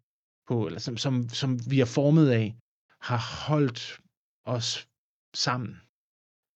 på, 0.47 0.65
eller 0.65 0.79
som, 0.79 0.97
som, 0.97 1.29
som 1.29 1.59
vi 1.69 1.79
er 1.79 1.85
formet 1.85 2.29
af, 2.29 2.55
har 3.01 3.47
holdt 3.47 3.99
os 4.45 4.87
sammen. 5.35 5.75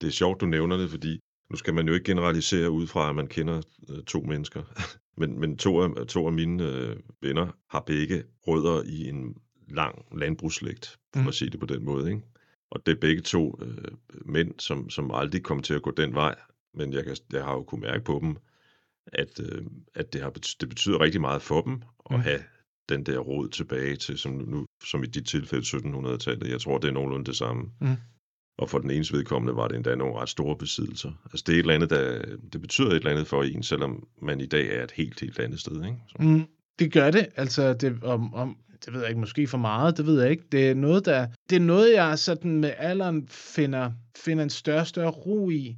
Det 0.02 0.08
er 0.08 0.12
sjovt, 0.12 0.42
du 0.42 0.46
nævner 0.46 0.78
det, 0.78 0.90
fordi 0.90 1.20
nu 1.50 1.56
skal 1.56 1.74
man 1.74 1.88
jo 1.88 1.94
ikke 1.94 2.04
generalisere 2.04 2.72
ud 2.72 2.88
fra, 2.88 3.10
at 3.10 3.16
man 3.16 3.28
kender 3.28 3.62
øh, 3.90 4.04
to 4.04 4.22
mennesker. 4.22 4.64
men, 5.22 5.40
men 5.40 5.58
to, 5.58 5.82
af, 5.82 6.08
to 6.08 6.28
af 6.28 6.34
mine 6.34 6.64
øh, 6.64 6.96
venner 7.22 7.48
har 7.70 7.80
begge 7.88 8.24
rødder 8.48 8.84
i 8.84 9.10
en 9.10 9.38
lang 9.70 10.06
landbrugsslægt, 10.18 10.98
for 11.14 11.22
Mm. 11.22 11.28
at 11.28 11.34
sige 11.34 11.50
det 11.52 11.60
på 11.60 11.66
den 11.66 11.86
måde. 11.86 12.12
Ikke? 12.12 12.22
Og 12.72 12.86
det 12.86 12.92
er 12.92 13.00
begge 13.02 13.22
to 13.22 13.60
øh, 13.62 13.92
mænd, 14.26 14.60
som, 14.60 14.90
som 14.90 15.12
aldrig 15.14 15.44
kom 15.44 15.62
til 15.62 15.74
at 15.74 15.82
gå 15.82 15.92
den 15.92 16.14
vej. 16.14 16.36
Men 16.74 16.94
jeg, 16.94 17.04
kan, 17.04 17.16
jeg 17.34 17.44
har 17.44 17.54
jo 17.54 17.64
kunnet 17.64 17.84
mærke 17.90 18.04
på 18.04 18.20
dem, 18.24 18.38
at, 19.14 19.40
øh, 19.40 19.62
at 19.96 20.14
det, 20.14 20.22
har, 20.22 20.30
det 20.30 20.70
betyder 20.70 21.02
rigtig 21.02 21.22
meget 21.22 21.42
for 21.42 21.62
dem 21.62 21.74
at 22.10 22.16
Mm. 22.16 22.20
have 22.22 22.40
den 22.90 23.04
der 23.06 23.18
rod 23.20 23.50
tilbage 23.50 23.96
til, 23.96 24.18
som, 24.18 24.32
nu, 24.32 24.66
som 24.86 25.04
i 25.04 25.08
dit 25.08 25.26
tilfælde 25.28 25.66
1700-tallet. 25.78 26.52
Jeg 26.52 26.62
tror, 26.62 26.78
det 26.78 26.88
er 26.88 26.92
nogenlunde 26.92 27.26
det 27.26 27.36
samme. 27.36 27.64
Mm. 27.82 27.96
Og 28.58 28.70
for 28.70 28.78
den 28.80 28.92
enes 28.92 29.14
vedkommende 29.14 29.56
var 29.56 29.68
det 29.68 29.76
endda 29.76 29.96
nogle 29.96 30.16
ret 30.16 30.30
store 30.30 30.58
besiddelser. 30.58 31.12
Altså 31.26 31.44
det 31.48 31.54
er 31.54 31.56
et 31.56 31.60
eller 31.60 31.74
andet, 31.74 31.90
der, 31.90 32.26
det 32.54 32.62
betyder 32.62 32.88
et 32.90 32.96
eller 32.96 33.12
andet 33.12 33.28
for 33.28 33.44
en, 33.44 33.64
selvom 33.64 34.08
man 34.22 34.42
i 34.42 34.46
dag 34.46 34.78
er 34.80 34.84
et 34.84 34.92
helt, 34.92 35.20
helt 35.20 35.40
andet 35.40 35.60
sted. 35.60 35.86
Ikke? 35.86 35.98
Så, 36.08 36.16
Mm, 36.20 36.46
det 36.80 36.94
gør 36.94 37.12
det. 37.12 37.28
Altså, 37.36 37.74
det, 37.74 38.04
om, 38.04 38.34
om, 38.34 38.58
det 38.86 38.94
ved 38.94 39.00
jeg 39.00 39.10
ikke, 39.10 39.20
måske 39.20 39.48
for 39.48 39.58
meget, 39.58 39.98
det 39.98 40.06
ved 40.06 40.22
jeg 40.22 40.32
ikke. 40.32 40.44
Det 40.52 40.70
er 40.70 40.76
noget, 40.76 41.06
der, 41.06 41.28
det 41.50 41.56
er 41.56 41.60
noget 41.60 41.94
jeg 41.94 42.20
sådan 42.20 42.60
med 42.60 42.74
alderen 42.78 43.28
finder, 43.28 43.92
finder 44.18 44.44
en 44.44 44.50
større 44.50 44.80
og 44.80 44.88
større 44.88 45.12
ro 45.12 45.50
i, 45.50 45.78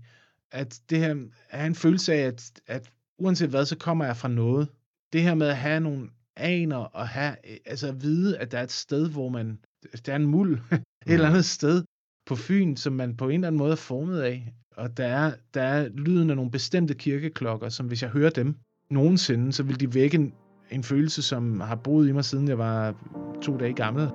at 0.51 0.79
det 0.89 0.97
her 0.97 1.15
er 1.49 1.65
en 1.65 1.75
følelse 1.75 2.13
af, 2.13 2.19
at, 2.19 2.51
at 2.67 2.91
uanset 3.19 3.49
hvad, 3.49 3.65
så 3.65 3.77
kommer 3.77 4.05
jeg 4.05 4.17
fra 4.17 4.27
noget. 4.27 4.67
Det 5.13 5.21
her 5.21 5.35
med 5.35 5.47
at 5.47 5.57
have 5.57 5.79
nogle 5.79 6.09
aner, 6.35 6.77
og 6.77 7.07
have, 7.07 7.35
altså 7.65 7.87
at 7.87 8.01
vide, 8.01 8.37
at 8.37 8.51
der 8.51 8.57
er 8.57 8.63
et 8.63 8.71
sted, 8.71 9.09
hvor 9.09 9.29
man, 9.29 9.59
der 10.05 10.11
er 10.11 10.15
en 10.15 10.25
muld, 10.25 10.59
et 10.71 10.81
eller 11.07 11.29
andet 11.29 11.45
sted 11.45 11.83
på 12.25 12.35
Fyn, 12.35 12.75
som 12.75 12.93
man 12.93 13.17
på 13.17 13.25
en 13.29 13.33
eller 13.33 13.47
anden 13.47 13.59
måde 13.59 13.71
er 13.71 13.75
formet 13.75 14.21
af. 14.21 14.53
Og 14.71 14.97
der 14.97 15.05
er, 15.05 15.33
der 15.53 15.61
er 15.61 15.89
lyden 15.89 16.29
af 16.29 16.35
nogle 16.35 16.51
bestemte 16.51 16.93
kirkeklokker, 16.93 17.69
som 17.69 17.87
hvis 17.87 18.01
jeg 18.01 18.09
hører 18.09 18.29
dem 18.29 18.55
nogensinde, 18.89 19.53
så 19.53 19.63
vil 19.63 19.79
de 19.79 19.93
vække 19.93 20.31
en, 20.71 20.83
følelse, 20.83 21.21
som 21.21 21.59
har 21.59 21.75
boet 21.75 22.09
i 22.09 22.11
mig, 22.11 22.25
siden 22.25 22.47
jeg 22.47 22.57
var 22.57 22.93
to 23.41 23.57
dage 23.57 23.73
gammel. 23.73 24.09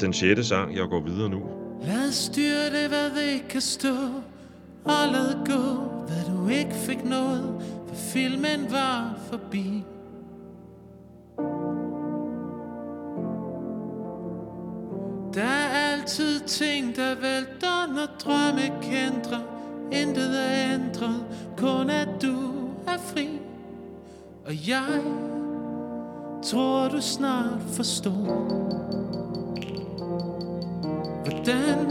Den 0.00 0.12
sjette 0.12 0.44
sang, 0.44 0.76
jeg 0.76 0.88
går 0.88 1.00
videre 1.00 1.28
nu, 1.28 1.42
Lad 1.82 2.12
styre 2.12 2.70
det, 2.70 2.88
hvad 2.88 3.10
det 3.10 3.32
ikke 3.32 3.48
kan 3.48 3.60
stå. 3.60 3.94
Og 4.84 5.12
lad 5.12 5.46
gå, 5.46 5.90
hvad 6.06 6.34
du 6.34 6.48
ikke 6.48 6.74
fik 6.74 7.04
noget 7.04 7.62
For 7.88 7.94
filmen 7.94 8.66
var 8.70 9.18
forbi. 9.30 9.84
Der 15.34 15.42
er 15.42 15.92
altid 15.92 16.40
ting, 16.40 16.96
der 16.96 17.14
vælter 17.14 17.94
Når 17.94 18.06
drømme 18.24 18.82
kændrer 18.82 19.40
Intet 19.92 20.40
er 20.40 20.74
ændret. 20.74 21.24
Kun 21.56 21.90
at 21.90 22.08
du 22.22 22.68
er 22.86 22.98
fri 22.98 23.28
og 24.50 24.68
jeg 24.68 25.02
tror 26.44 26.88
du 26.88 27.00
snart 27.00 27.62
forstår 27.62 28.24
Hvordan 31.24 31.86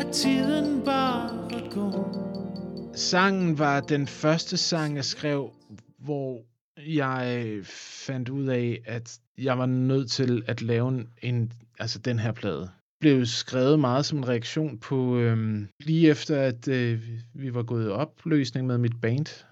er 0.00 0.12
tiden 0.12 0.84
bare 0.84 1.70
går. 1.70 2.92
Sangen 2.96 3.58
var 3.58 3.80
den 3.80 4.06
første 4.06 4.56
sang, 4.56 4.96
jeg 4.96 5.04
skrev, 5.04 5.50
hvor 5.98 6.42
jeg 6.86 7.58
fandt 8.06 8.28
ud 8.28 8.46
af, 8.46 8.82
at 8.86 9.18
jeg 9.38 9.58
var 9.58 9.66
nødt 9.66 10.10
til 10.10 10.42
at 10.46 10.62
lave 10.62 10.88
en, 10.88 11.08
en 11.22 11.52
altså 11.78 11.98
den 11.98 12.18
her 12.18 12.32
plade. 12.32 12.70
blev 13.00 13.26
skrevet 13.26 13.80
meget 13.80 14.06
som 14.06 14.18
en 14.18 14.28
reaktion 14.28 14.78
på, 14.78 15.18
øhm, 15.18 15.68
lige 15.80 16.10
efter 16.10 16.40
at 16.40 16.68
øh, 16.68 17.02
vi 17.34 17.54
var 17.54 17.62
gået 17.62 17.86
i 17.86 17.88
opløsning 17.88 18.66
med 18.66 18.78
mit 18.78 19.00
band, 19.00 19.44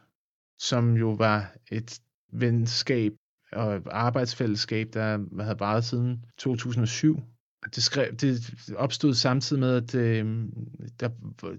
som 0.63 0.97
jo 0.97 1.11
var 1.11 1.55
et 1.73 2.01
venskab 2.33 3.13
og 3.53 3.77
et 3.77 3.83
arbejdsfællesskab, 3.91 4.89
der 4.93 5.43
havde 5.43 5.61
varet 5.61 5.85
siden 5.85 6.25
2007. 6.39 7.23
Det, 7.75 7.83
skrev, 7.83 8.13
det 8.13 8.55
opstod 8.77 9.15
samtidig 9.15 9.61
med, 9.61 9.77
at 9.77 9.95
øh, 9.95 10.49
der, 11.01 11.09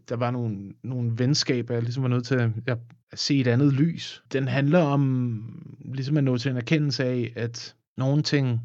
der 0.10 0.16
var 0.16 0.32
nogle, 0.32 0.74
nogle 0.84 1.18
venskaber, 1.18 1.74
jeg 1.74 1.84
ligesom 1.84 2.04
var 2.04 2.10
nødt 2.10 2.26
til 2.26 2.36
at, 2.36 2.78
at 3.12 3.20
se 3.20 3.40
et 3.40 3.48
andet 3.48 3.74
lys. 3.74 4.24
Den 4.34 4.48
handler 4.48 4.80
om 4.80 5.64
ligesom 5.86 6.18
at 6.18 6.24
nå 6.24 6.38
til 6.38 6.52
en 6.52 6.58
erkendelse 6.58 7.04
af, 7.04 7.34
at 7.36 7.76
nogle 7.98 8.24
ting 8.24 8.62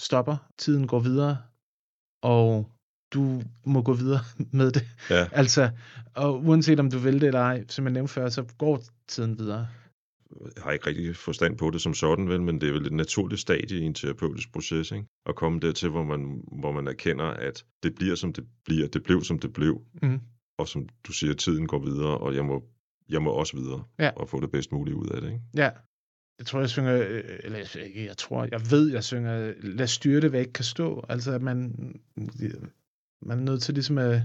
stopper, 0.00 0.36
tiden 0.58 0.86
går 0.86 1.00
videre, 1.00 1.38
og 2.22 2.75
du 3.16 3.42
må 3.64 3.82
gå 3.82 3.92
videre 3.92 4.20
med 4.60 4.70
det. 4.72 4.84
Ja. 5.10 5.26
Altså, 5.32 5.70
og 6.14 6.44
uanset 6.44 6.80
om 6.80 6.90
du 6.90 6.98
vil 6.98 7.20
det 7.20 7.26
eller 7.26 7.40
ej, 7.40 7.64
som 7.68 7.84
jeg 7.84 7.92
nævnte 7.92 8.12
før, 8.12 8.28
så 8.28 8.44
går 8.58 8.82
tiden 9.08 9.38
videre. 9.38 9.68
Jeg 10.56 10.62
har 10.64 10.72
ikke 10.72 10.86
rigtig 10.86 11.16
forstand 11.16 11.58
på 11.58 11.70
det 11.70 11.80
som 11.80 11.94
sådan, 11.94 12.28
vel, 12.28 12.42
men 12.42 12.60
det 12.60 12.68
er 12.68 12.72
vel 12.72 12.86
et 12.86 12.92
naturligt 12.92 13.40
stadie 13.40 13.78
i 13.78 13.82
en 13.82 13.94
terapeutisk 13.94 14.52
proces, 14.52 14.90
ikke? 14.90 15.06
At 15.26 15.34
komme 15.34 15.60
dertil, 15.60 15.88
hvor 15.88 16.04
man, 16.04 16.42
hvor 16.60 16.72
man 16.72 16.88
erkender, 16.88 17.24
at 17.24 17.64
det 17.82 17.94
bliver, 17.94 18.14
som 18.14 18.32
det 18.32 18.44
bliver. 18.64 18.88
Det 18.88 19.02
blev, 19.02 19.24
som 19.24 19.38
det 19.38 19.52
blev. 19.52 19.80
Mm. 20.02 20.20
Og 20.58 20.68
som 20.68 20.88
du 21.06 21.12
siger, 21.12 21.34
tiden 21.34 21.66
går 21.66 21.78
videre, 21.78 22.18
og 22.18 22.34
jeg 22.34 22.44
må, 22.44 22.64
jeg 23.08 23.22
må 23.22 23.30
også 23.30 23.56
videre. 23.56 23.84
Ja. 23.98 24.10
Og 24.16 24.28
få 24.28 24.40
det 24.40 24.50
bedst 24.50 24.72
mulige 24.72 24.96
ud 24.96 25.06
af 25.08 25.20
det, 25.20 25.28
ikke? 25.28 25.42
Ja. 25.54 25.70
Jeg 26.38 26.46
tror, 26.46 26.60
jeg 26.60 26.70
synger, 26.70 26.94
øh, 27.08 27.22
eller 27.44 27.58
jeg- 27.58 27.86
ikke, 27.86 28.04
jeg 28.04 28.16
tror, 28.16 28.48
jeg 28.52 28.60
ved, 28.70 28.90
jeg 28.92 29.04
synger, 29.04 29.52
lad 29.62 30.28
hvad 30.30 30.40
ikke 30.40 30.52
kan 30.52 30.64
stå. 30.64 31.04
Altså, 31.08 31.32
at 31.32 31.42
man, 31.42 31.74
man 33.22 33.38
er 33.38 33.42
nødt 33.42 33.62
til 33.62 33.74
ligesom 33.74 33.98
at, 33.98 34.22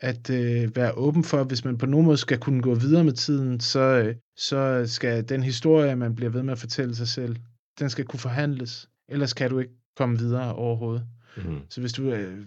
at 0.00 0.30
øh, 0.30 0.76
være 0.76 0.92
åben 0.92 1.24
for, 1.24 1.40
at 1.40 1.46
hvis 1.46 1.64
man 1.64 1.78
på 1.78 1.86
nogen 1.86 2.06
måde 2.06 2.16
skal 2.16 2.38
kunne 2.38 2.62
gå 2.62 2.74
videre 2.74 3.04
med 3.04 3.12
tiden, 3.12 3.60
så, 3.60 3.80
øh, 3.80 4.16
så 4.36 4.86
skal 4.86 5.28
den 5.28 5.42
historie, 5.42 5.96
man 5.96 6.14
bliver 6.14 6.30
ved 6.30 6.42
med 6.42 6.52
at 6.52 6.58
fortælle 6.58 6.94
sig 6.94 7.08
selv, 7.08 7.36
den 7.78 7.90
skal 7.90 8.04
kunne 8.04 8.20
forhandles. 8.20 8.90
Ellers 9.08 9.32
kan 9.32 9.50
du 9.50 9.58
ikke 9.58 9.74
komme 9.96 10.18
videre 10.18 10.54
overhovedet. 10.54 11.06
Mm. 11.36 11.60
Så 11.70 11.80
hvis 11.80 11.92
du, 11.92 12.02
øh, 12.02 12.46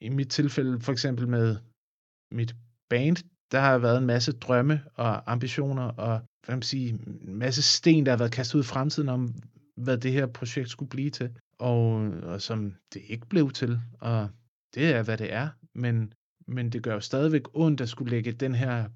i 0.00 0.08
mit 0.08 0.28
tilfælde 0.28 0.80
for 0.80 0.92
eksempel 0.92 1.28
med 1.28 1.56
mit 2.30 2.56
band, 2.90 3.16
der 3.52 3.60
har 3.60 3.78
været 3.78 3.98
en 3.98 4.06
masse 4.06 4.32
drømme 4.32 4.82
og 4.94 5.32
ambitioner 5.32 5.82
og 5.82 6.20
hvad 6.46 6.56
man 6.56 6.62
sige, 6.62 6.88
en 7.28 7.34
masse 7.34 7.62
sten, 7.62 8.06
der 8.06 8.12
har 8.12 8.18
været 8.18 8.32
kastet 8.32 8.54
ud 8.54 8.60
i 8.60 8.66
fremtiden 8.66 9.08
om, 9.08 9.34
hvad 9.76 9.98
det 9.98 10.12
her 10.12 10.26
projekt 10.26 10.70
skulle 10.70 10.88
blive 10.88 11.10
til, 11.10 11.30
og, 11.58 11.92
og 12.22 12.42
som 12.42 12.74
det 12.94 13.02
ikke 13.08 13.26
blev 13.26 13.50
til, 13.50 13.80
og 14.00 14.28
det 14.74 14.94
er, 14.94 15.02
hvad 15.02 15.18
det 15.18 15.32
er, 15.32 15.48
men, 15.74 16.12
men 16.48 16.70
det 16.70 16.82
gør 16.82 16.94
jo 16.94 17.00
stadigvæk 17.00 17.42
ondt 17.54 17.80
at 17.80 17.88
skulle 17.88 18.10
lægge 18.10 18.32
den 18.32 18.54
her, 18.54 18.88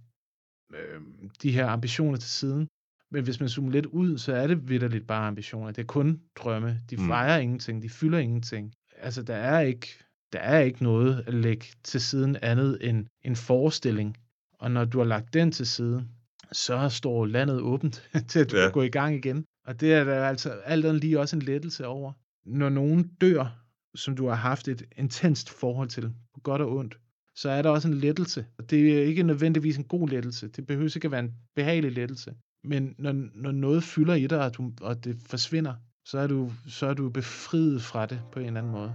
øh, 0.74 1.00
de 1.42 1.52
her 1.52 1.66
ambitioner 1.66 2.18
til 2.18 2.30
siden. 2.30 2.68
Men 3.10 3.24
hvis 3.24 3.40
man 3.40 3.48
zoomer 3.48 3.70
lidt 3.72 3.86
ud, 3.86 4.18
så 4.18 4.32
er 4.34 4.46
det 4.46 4.68
vidderligt 4.68 5.06
bare 5.06 5.26
ambitioner. 5.26 5.70
Det 5.70 5.82
er 5.82 5.86
kun 5.86 6.20
drømme. 6.36 6.80
De 6.90 6.96
Mm. 6.96 7.06
fejrer 7.06 7.38
ingenting. 7.38 7.82
De 7.82 7.88
fylder 7.88 8.18
ingenting. 8.18 8.72
Altså, 8.96 9.22
der 9.22 9.34
er 9.34 9.60
ikke, 9.60 9.86
der 10.32 10.38
er 10.38 10.60
ikke 10.60 10.82
noget 10.82 11.24
at 11.26 11.34
lægge 11.34 11.66
til 11.84 12.00
siden 12.00 12.36
andet 12.42 12.78
end 12.88 13.06
en 13.22 13.36
forestilling. 13.36 14.16
Og 14.58 14.70
når 14.70 14.84
du 14.84 14.98
har 14.98 15.04
lagt 15.04 15.34
den 15.34 15.52
til 15.52 15.66
side, 15.66 16.08
så 16.52 16.88
står 16.88 17.26
landet 17.26 17.60
åbent 17.60 18.08
til 18.28 18.38
at 18.38 18.50
du 18.50 18.56
ja. 18.56 18.62
kan 18.62 18.72
gå 18.72 18.82
i 18.82 18.88
gang 18.88 19.14
igen. 19.14 19.44
Og 19.66 19.80
det 19.80 19.94
er 19.94 20.04
der 20.04 20.24
altså 20.24 20.50
alt 20.50 20.86
andet 20.86 21.00
lige 21.00 21.20
også 21.20 21.36
en 21.36 21.42
lettelse 21.42 21.86
over. 21.86 22.12
Når 22.44 22.68
nogen 22.68 23.08
dør, 23.20 23.65
som 23.96 24.16
du 24.16 24.28
har 24.28 24.34
haft 24.34 24.68
et 24.68 24.82
intenst 24.96 25.50
forhold 25.50 25.88
til, 25.88 26.14
på 26.34 26.40
godt 26.40 26.62
og 26.62 26.76
ondt, 26.76 26.98
så 27.34 27.50
er 27.50 27.62
der 27.62 27.70
også 27.70 27.88
en 27.88 27.94
lettelse. 27.94 28.46
Og 28.58 28.70
det 28.70 28.98
er 28.98 29.02
ikke 29.02 29.22
nødvendigvis 29.22 29.76
en 29.76 29.84
god 29.84 30.08
lettelse. 30.08 30.48
Det 30.48 30.66
behøver 30.66 30.96
ikke 30.96 31.06
at 31.06 31.12
være 31.12 31.20
en 31.20 31.34
behagelig 31.54 31.92
lettelse. 31.92 32.34
Men 32.64 32.94
når, 32.98 33.12
når 33.34 33.52
noget 33.52 33.82
fylder 33.82 34.14
i 34.14 34.26
dig, 34.26 34.44
og, 34.44 34.56
du, 34.56 34.72
og 34.80 35.04
det 35.04 35.16
forsvinder, 35.26 35.74
så 36.04 36.18
er, 36.18 36.26
du, 36.26 36.52
så 36.68 36.86
er 36.86 36.94
du 36.94 37.10
befriet 37.10 37.82
fra 37.82 38.06
det 38.06 38.20
på 38.32 38.38
en 38.40 38.46
eller 38.46 38.60
anden 38.60 38.72
måde. 38.72 38.94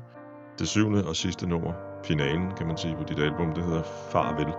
Det 0.60 0.68
syvende 0.68 1.08
og 1.08 1.16
sidste 1.16 1.48
nummer, 1.48 1.74
finalen, 2.06 2.52
kan 2.58 2.68
man 2.68 2.78
sige, 2.78 2.96
på 2.96 3.04
dit 3.04 3.20
album, 3.20 3.54
det 3.54 3.64
hedder 3.64 3.84
Farvel. 4.12 4.54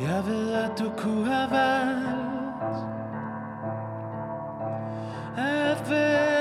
Jeg 0.00 0.24
ved, 0.26 0.52
at 0.52 0.78
du 0.78 0.92
kunne 0.98 1.24
have 1.26 1.50
valgt 1.50 2.22
at 5.36 5.90
vende 5.90 6.31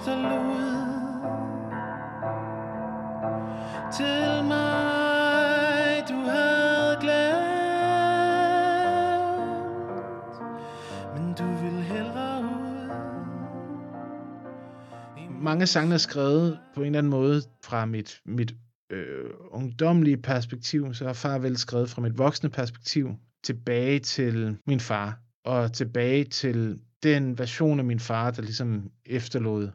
efterlod 0.00 0.80
til 3.92 4.44
mig, 4.44 6.04
du 6.08 6.14
havde 6.14 6.96
glemt, 7.00 7.50
men 11.14 11.34
du 11.34 11.44
vil 11.44 11.82
hellere 11.82 12.42
ud. 12.42 12.90
Mange 15.42 15.66
sange 15.66 15.94
er 15.94 15.98
skrevet 15.98 16.58
på 16.74 16.80
en 16.80 16.86
eller 16.86 16.98
anden 16.98 17.10
måde 17.10 17.42
fra 17.64 17.86
mit, 17.86 18.20
mit 18.26 18.54
øh, 18.90 19.30
ungdomlige 19.50 20.16
perspektiv, 20.16 20.94
så 20.94 21.08
er 21.08 21.12
Farvel 21.12 21.56
skrevet 21.56 21.90
fra 21.90 22.02
mit 22.02 22.18
voksne 22.18 22.50
perspektiv 22.50 23.10
tilbage 23.44 23.98
til 23.98 24.58
min 24.66 24.80
far, 24.80 25.18
og 25.44 25.72
tilbage 25.72 26.24
til 26.24 26.80
den 27.02 27.38
version 27.38 27.78
af 27.78 27.84
min 27.84 28.00
far, 28.00 28.30
der 28.30 28.42
ligesom 28.42 28.90
efterlod, 29.06 29.70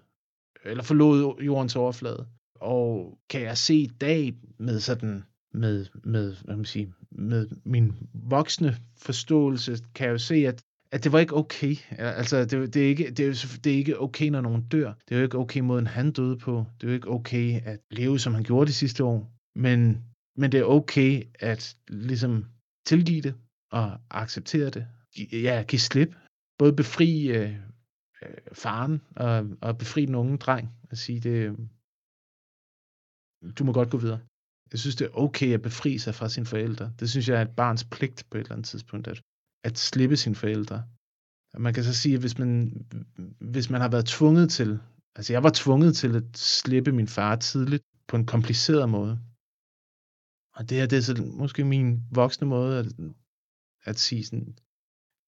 eller 0.66 0.84
forlod 0.84 1.42
jordens 1.42 1.76
overflade. 1.76 2.28
Og 2.56 3.18
kan 3.30 3.42
jeg 3.42 3.58
se 3.58 3.76
i 3.76 3.92
dag 4.02 4.34
med 4.60 4.80
sådan, 4.80 5.24
med, 5.54 5.86
med, 6.04 6.36
hvad 6.46 6.56
man 6.56 6.66
sige, 6.66 6.94
med 7.12 7.48
min 7.66 7.94
voksne 8.14 8.78
forståelse, 8.98 9.78
kan 9.96 10.06
jeg 10.06 10.14
jo 10.14 10.18
se, 10.18 10.36
at 10.36 10.64
at 10.92 11.04
det 11.04 11.12
var 11.12 11.20
ikke 11.20 11.36
okay. 11.36 11.76
Altså, 11.98 12.46
det, 12.46 12.74
det, 12.74 12.84
er 12.84 12.88
ikke, 12.88 13.12
det, 13.12 13.28
er, 13.28 13.58
det 13.64 13.74
er 13.74 13.78
ikke 13.78 14.02
okay, 14.02 14.30
når 14.30 14.42
nogen 14.42 14.68
dør. 14.68 14.94
Det 15.10 15.16
er 15.16 15.20
jo 15.20 15.24
ikke 15.24 15.38
okay, 15.38 15.60
måden 15.60 15.88
han 15.88 16.12
døde 16.12 16.38
på. 16.38 16.66
Det 16.82 16.88
er 16.88 16.92
jo 16.92 16.94
ikke 16.94 17.10
okay 17.10 17.62
at 17.66 17.80
leve, 17.92 18.20
som 18.20 18.34
han 18.34 18.44
gjorde 18.44 18.68
de 18.68 18.74
sidste 18.74 19.04
år. 19.04 19.32
Men, 19.56 20.04
men 20.38 20.52
det 20.52 20.60
er 20.60 20.64
okay 20.64 21.24
at 21.40 21.76
ligesom 21.88 22.46
tilgive 22.86 23.22
det 23.22 23.36
og 23.72 23.98
acceptere 24.10 24.70
det. 24.70 24.88
Ja, 25.32 25.64
give 25.68 25.80
slip. 25.80 26.16
Både 26.58 26.74
befri 26.74 27.28
øh, 27.28 27.56
Øh, 28.26 28.38
faren 28.54 29.02
og, 29.16 29.50
og 29.62 29.78
befri 29.78 30.06
den 30.06 30.16
unge 30.16 30.38
dreng. 30.38 30.70
At 30.90 30.98
sige, 30.98 31.20
det, 31.20 31.58
du 33.58 33.64
må 33.64 33.74
godt 33.74 33.92
gå 33.92 33.98
videre. 33.98 34.20
Jeg 34.72 34.80
synes, 34.80 34.96
det 34.96 35.06
er 35.06 35.18
okay 35.26 35.54
at 35.54 35.62
befri 35.62 35.98
sig 35.98 36.16
fra 36.16 36.30
sine 36.30 36.46
forældre. 36.46 36.94
Det 37.00 37.10
synes 37.10 37.30
jeg 37.30 37.38
er 37.38 37.42
et 37.46 37.56
barns 37.56 37.84
pligt 37.84 38.26
på 38.30 38.38
et 38.38 38.42
eller 38.42 38.52
andet 38.52 38.68
tidspunkt, 38.68 39.08
at, 39.08 39.22
at 39.64 39.78
slippe 39.78 40.18
sine 40.18 40.36
forældre. 40.36 40.84
Og 41.54 41.62
Man 41.62 41.74
kan 41.74 41.84
så 41.84 41.94
sige, 41.94 42.16
at 42.16 42.22
hvis 42.22 42.38
man, 42.38 42.86
hvis 43.40 43.70
man 43.70 43.82
har 43.82 43.90
været 43.90 44.06
tvunget 44.06 44.52
til, 44.52 44.80
altså 45.16 45.34
jeg 45.34 45.44
var 45.44 45.52
tvunget 45.54 45.96
til 45.96 46.16
at 46.16 46.38
slippe 46.38 46.92
min 46.92 47.08
far 47.08 47.36
tidligt 47.36 47.84
på 48.08 48.16
en 48.16 48.26
kompliceret 48.26 48.90
måde. 48.90 49.20
Og 50.56 50.70
det 50.70 50.78
her, 50.78 50.88
det 50.88 50.98
er 50.98 51.02
så 51.02 51.24
måske 51.42 51.64
min 51.64 52.04
voksne 52.12 52.48
måde 52.48 52.80
at, 52.80 52.88
at 53.84 54.00
sige 54.00 54.26
sådan, 54.26 54.58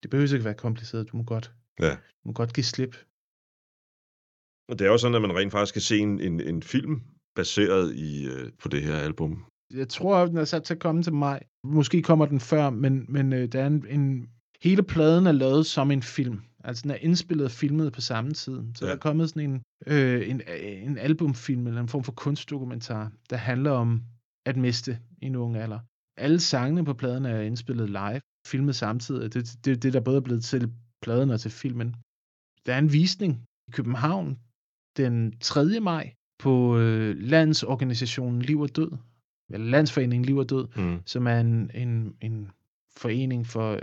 det 0.01 0.10
behøver 0.10 0.33
ikke 0.33 0.45
være 0.45 0.63
kompliceret, 0.65 1.12
du 1.12 1.17
må 1.17 1.23
godt, 1.23 1.55
Ja. 1.79 1.91
du 1.91 2.25
må 2.25 2.33
godt 2.33 2.53
give 2.53 2.63
slip. 2.63 2.95
Og 4.69 4.79
det 4.79 4.87
er 4.87 4.91
jo 4.91 4.97
sådan, 4.97 5.15
at 5.15 5.21
man 5.21 5.35
rent 5.35 5.51
faktisk 5.51 5.73
kan 5.73 5.81
se 5.81 5.97
en, 5.97 6.19
en, 6.21 6.41
en 6.41 6.63
film 6.63 7.01
baseret 7.35 7.95
i, 7.95 8.27
øh, 8.27 8.51
på 8.61 8.67
det 8.67 8.83
her 8.83 8.95
album. 8.95 9.45
Jeg 9.73 9.89
tror, 9.89 10.25
den 10.25 10.37
er 10.37 10.45
sat 10.45 10.63
til 10.63 10.73
at 10.73 10.79
komme 10.79 11.03
til 11.03 11.13
mig. 11.13 11.41
Måske 11.63 12.01
kommer 12.01 12.25
den 12.25 12.39
før, 12.39 12.69
men, 12.69 13.05
men 13.09 13.33
øh, 13.33 13.47
der 13.51 13.61
er 13.61 13.67
en, 13.67 13.85
en... 13.89 14.29
Hele 14.61 14.83
pladen 14.83 15.27
er 15.27 15.31
lavet 15.31 15.65
som 15.65 15.91
en 15.91 16.03
film. 16.03 16.39
Altså, 16.63 16.81
den 16.81 16.91
er 16.91 16.95
indspillet 16.95 17.45
og 17.45 17.51
filmet 17.51 17.93
på 17.93 18.01
samme 18.01 18.31
tid. 18.31 18.61
Så 18.75 18.85
ja. 18.85 18.89
der 18.89 18.95
er 18.95 18.99
kommet 18.99 19.29
sådan 19.29 19.49
en, 19.49 19.63
øh, 19.87 20.29
en, 20.29 20.41
en 20.89 20.97
albumfilm, 20.97 21.67
eller 21.67 21.81
en 21.81 21.87
form 21.87 22.03
for 22.03 22.11
kunstdokumentar, 22.11 23.11
der 23.29 23.35
handler 23.35 23.71
om 23.71 24.01
at 24.45 24.57
miste 24.57 24.99
i 25.21 25.25
en 25.25 25.35
ung 25.35 25.57
alder. 25.57 25.79
Alle 26.17 26.39
sangene 26.39 26.85
på 26.85 26.93
pladen 26.93 27.25
er 27.25 27.41
indspillet 27.41 27.89
live, 27.89 28.21
filmet 28.47 28.75
samtidig. 28.75 29.33
Det 29.33 29.39
er 29.41 29.57
det, 29.65 29.83
det, 29.83 29.93
der 29.93 29.99
både 29.99 30.17
er 30.17 30.21
blevet 30.21 30.43
til 30.43 30.73
pladen 31.01 31.29
og 31.29 31.39
til 31.39 31.51
filmen. 31.51 31.95
Der 32.65 32.73
er 32.73 32.79
en 32.79 32.93
visning 32.93 33.43
i 33.67 33.71
København 33.71 34.38
den 34.97 35.33
3. 35.39 35.79
maj 35.79 36.13
på 36.39 36.77
øh, 36.77 37.15
landsorganisationen 37.17 38.41
Liv 38.41 38.60
og 38.60 38.75
Død, 38.75 38.91
eller 39.49 39.67
Landsforeningen 39.67 40.25
Liv 40.25 40.38
og 40.38 40.49
Død, 40.49 40.67
Mm. 40.77 40.99
som 41.05 41.27
er 41.27 41.39
en, 41.39 41.71
en, 41.73 42.15
en 42.21 42.51
forening 42.97 43.47
for 43.47 43.71
øh, 43.73 43.81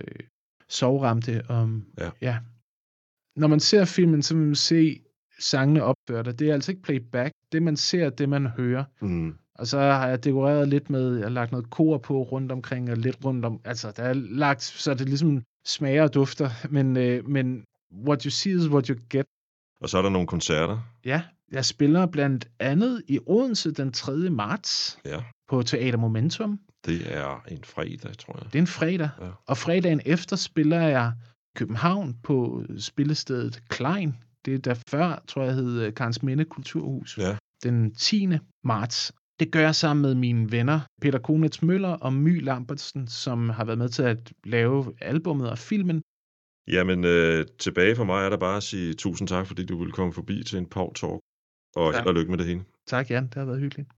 sovramte. 0.69 1.43
Om, 1.49 1.87
Ja. 1.99 2.11
ja. 2.21 2.39
Når 3.37 3.47
man 3.49 3.61
ser 3.61 3.85
filmen, 3.85 4.23
så 4.23 4.35
vil 4.35 4.45
man 4.47 4.55
se 4.55 5.01
sangene 5.39 5.83
opført, 5.83 6.29
og 6.29 6.39
det 6.39 6.51
er 6.51 6.55
altså 6.55 6.73
ikke 6.73 6.83
playback. 6.83 7.33
Det 7.53 7.63
man 7.63 7.77
ser, 7.77 8.11
det 8.11 8.29
man 8.29 8.47
hører. 8.47 8.85
Mm. 9.01 9.35
Og 9.55 9.67
så 9.67 9.79
har 9.79 10.09
jeg 10.09 10.25
dekoreret 10.25 10.69
lidt 10.69 10.91
med, 10.91 11.15
jeg 11.17 11.25
har 11.25 11.31
lagt 11.31 11.53
noget 11.53 11.71
kor 11.71 11.99
på 11.99 12.23
rundt 12.23 12.53
omkring, 12.53 12.91
og 12.91 12.97
lidt 12.97 13.25
rundt 13.25 13.45
om, 13.45 13.61
altså 13.65 13.91
der 13.97 14.03
er 14.03 14.13
lagt, 14.13 14.63
så 14.63 14.95
det 14.95 15.09
ligesom 15.09 15.43
smager 15.67 16.03
og 16.03 16.15
dufter, 16.15 16.51
men, 16.71 16.97
øh, 16.97 17.29
men 17.29 17.65
what 18.07 18.23
you 18.23 18.31
see 18.31 18.53
is 18.55 18.69
what 18.69 18.87
you 18.87 18.97
get. 19.11 19.27
Og 19.81 19.89
så 19.89 19.99
er 19.99 20.03
der 20.03 20.09
nogle 20.11 20.27
koncerter. 20.27 20.79
Ja, 21.05 21.23
jeg 21.53 21.65
spiller 21.65 22.07
blandt 22.07 22.49
andet 22.59 23.03
i 23.09 23.19
Odense 23.27 23.71
den 23.73 23.93
3. 23.93 24.13
marts 24.31 24.99
Ja. 25.05 25.23
på 25.49 25.63
Teater 25.63 25.99
Momentum. 25.99 26.61
Det 26.87 27.17
er 27.17 27.45
en 27.49 27.65
fredag, 27.65 28.19
tror 28.19 28.37
jeg. 28.39 28.45
Det 28.53 28.55
er 28.55 28.63
en 28.63 28.67
fredag. 28.67 29.09
Ja. 29.21 29.29
Og 29.47 29.57
fredagen 29.59 30.01
efter 30.07 30.37
spiller 30.37 30.81
jeg 30.81 31.13
København 31.57 32.15
på 32.23 32.63
spillestedet 32.79 33.63
Klein. 33.69 34.15
Det 34.45 34.55
er 34.55 34.59
der 34.59 34.75
før, 34.89 35.23
tror 35.29 35.45
jeg, 35.45 35.55
hed 35.55 35.93
Karns 35.93 36.23
Minde 36.23 36.45
Kulturhus. 36.45 37.19
Ja. 37.19 37.37
Den 37.63 37.95
10. 37.95 38.29
marts. 38.65 39.13
Det 39.41 39.53
gør 39.53 39.61
jeg 39.61 39.75
sammen 39.75 40.03
med 40.03 40.15
mine 40.15 40.53
venner 40.53 40.81
Peter 41.03 41.19
Konitz 41.19 41.63
Møller 41.63 41.89
og 41.89 42.13
My 42.13 42.43
Lambertsen, 42.43 43.09
som 43.09 43.49
har 43.49 43.65
været 43.65 43.79
med 43.79 43.89
til 43.89 44.03
at 44.03 44.33
lave 44.45 44.95
albummet 45.01 45.51
og 45.51 45.59
filmen. 45.59 46.03
Jamen, 46.69 47.05
øh, 47.05 47.47
tilbage 47.59 47.97
for 47.97 48.05
mig 48.05 48.25
er 48.25 48.29
der 48.29 48.37
bare 48.37 48.57
at 48.57 48.63
sige 48.63 48.95
tusind 48.95 49.29
tak, 49.29 49.47
fordi 49.47 49.67
du 49.67 49.79
ville 49.79 49.93
komme 49.93 50.13
forbi 50.13 50.43
til 50.45 50.59
en 50.59 50.67
Pau 50.67 50.93
Talk. 50.93 51.21
Og 51.77 51.95
held 51.95 52.07
og 52.07 52.15
lykke 52.15 52.31
med 52.31 52.39
det 52.39 52.47
hele. 52.47 52.65
Tak, 52.87 53.11
Jan. 53.11 53.25
Det 53.25 53.35
har 53.35 53.45
været 53.45 53.61
hyggeligt. 53.61 53.89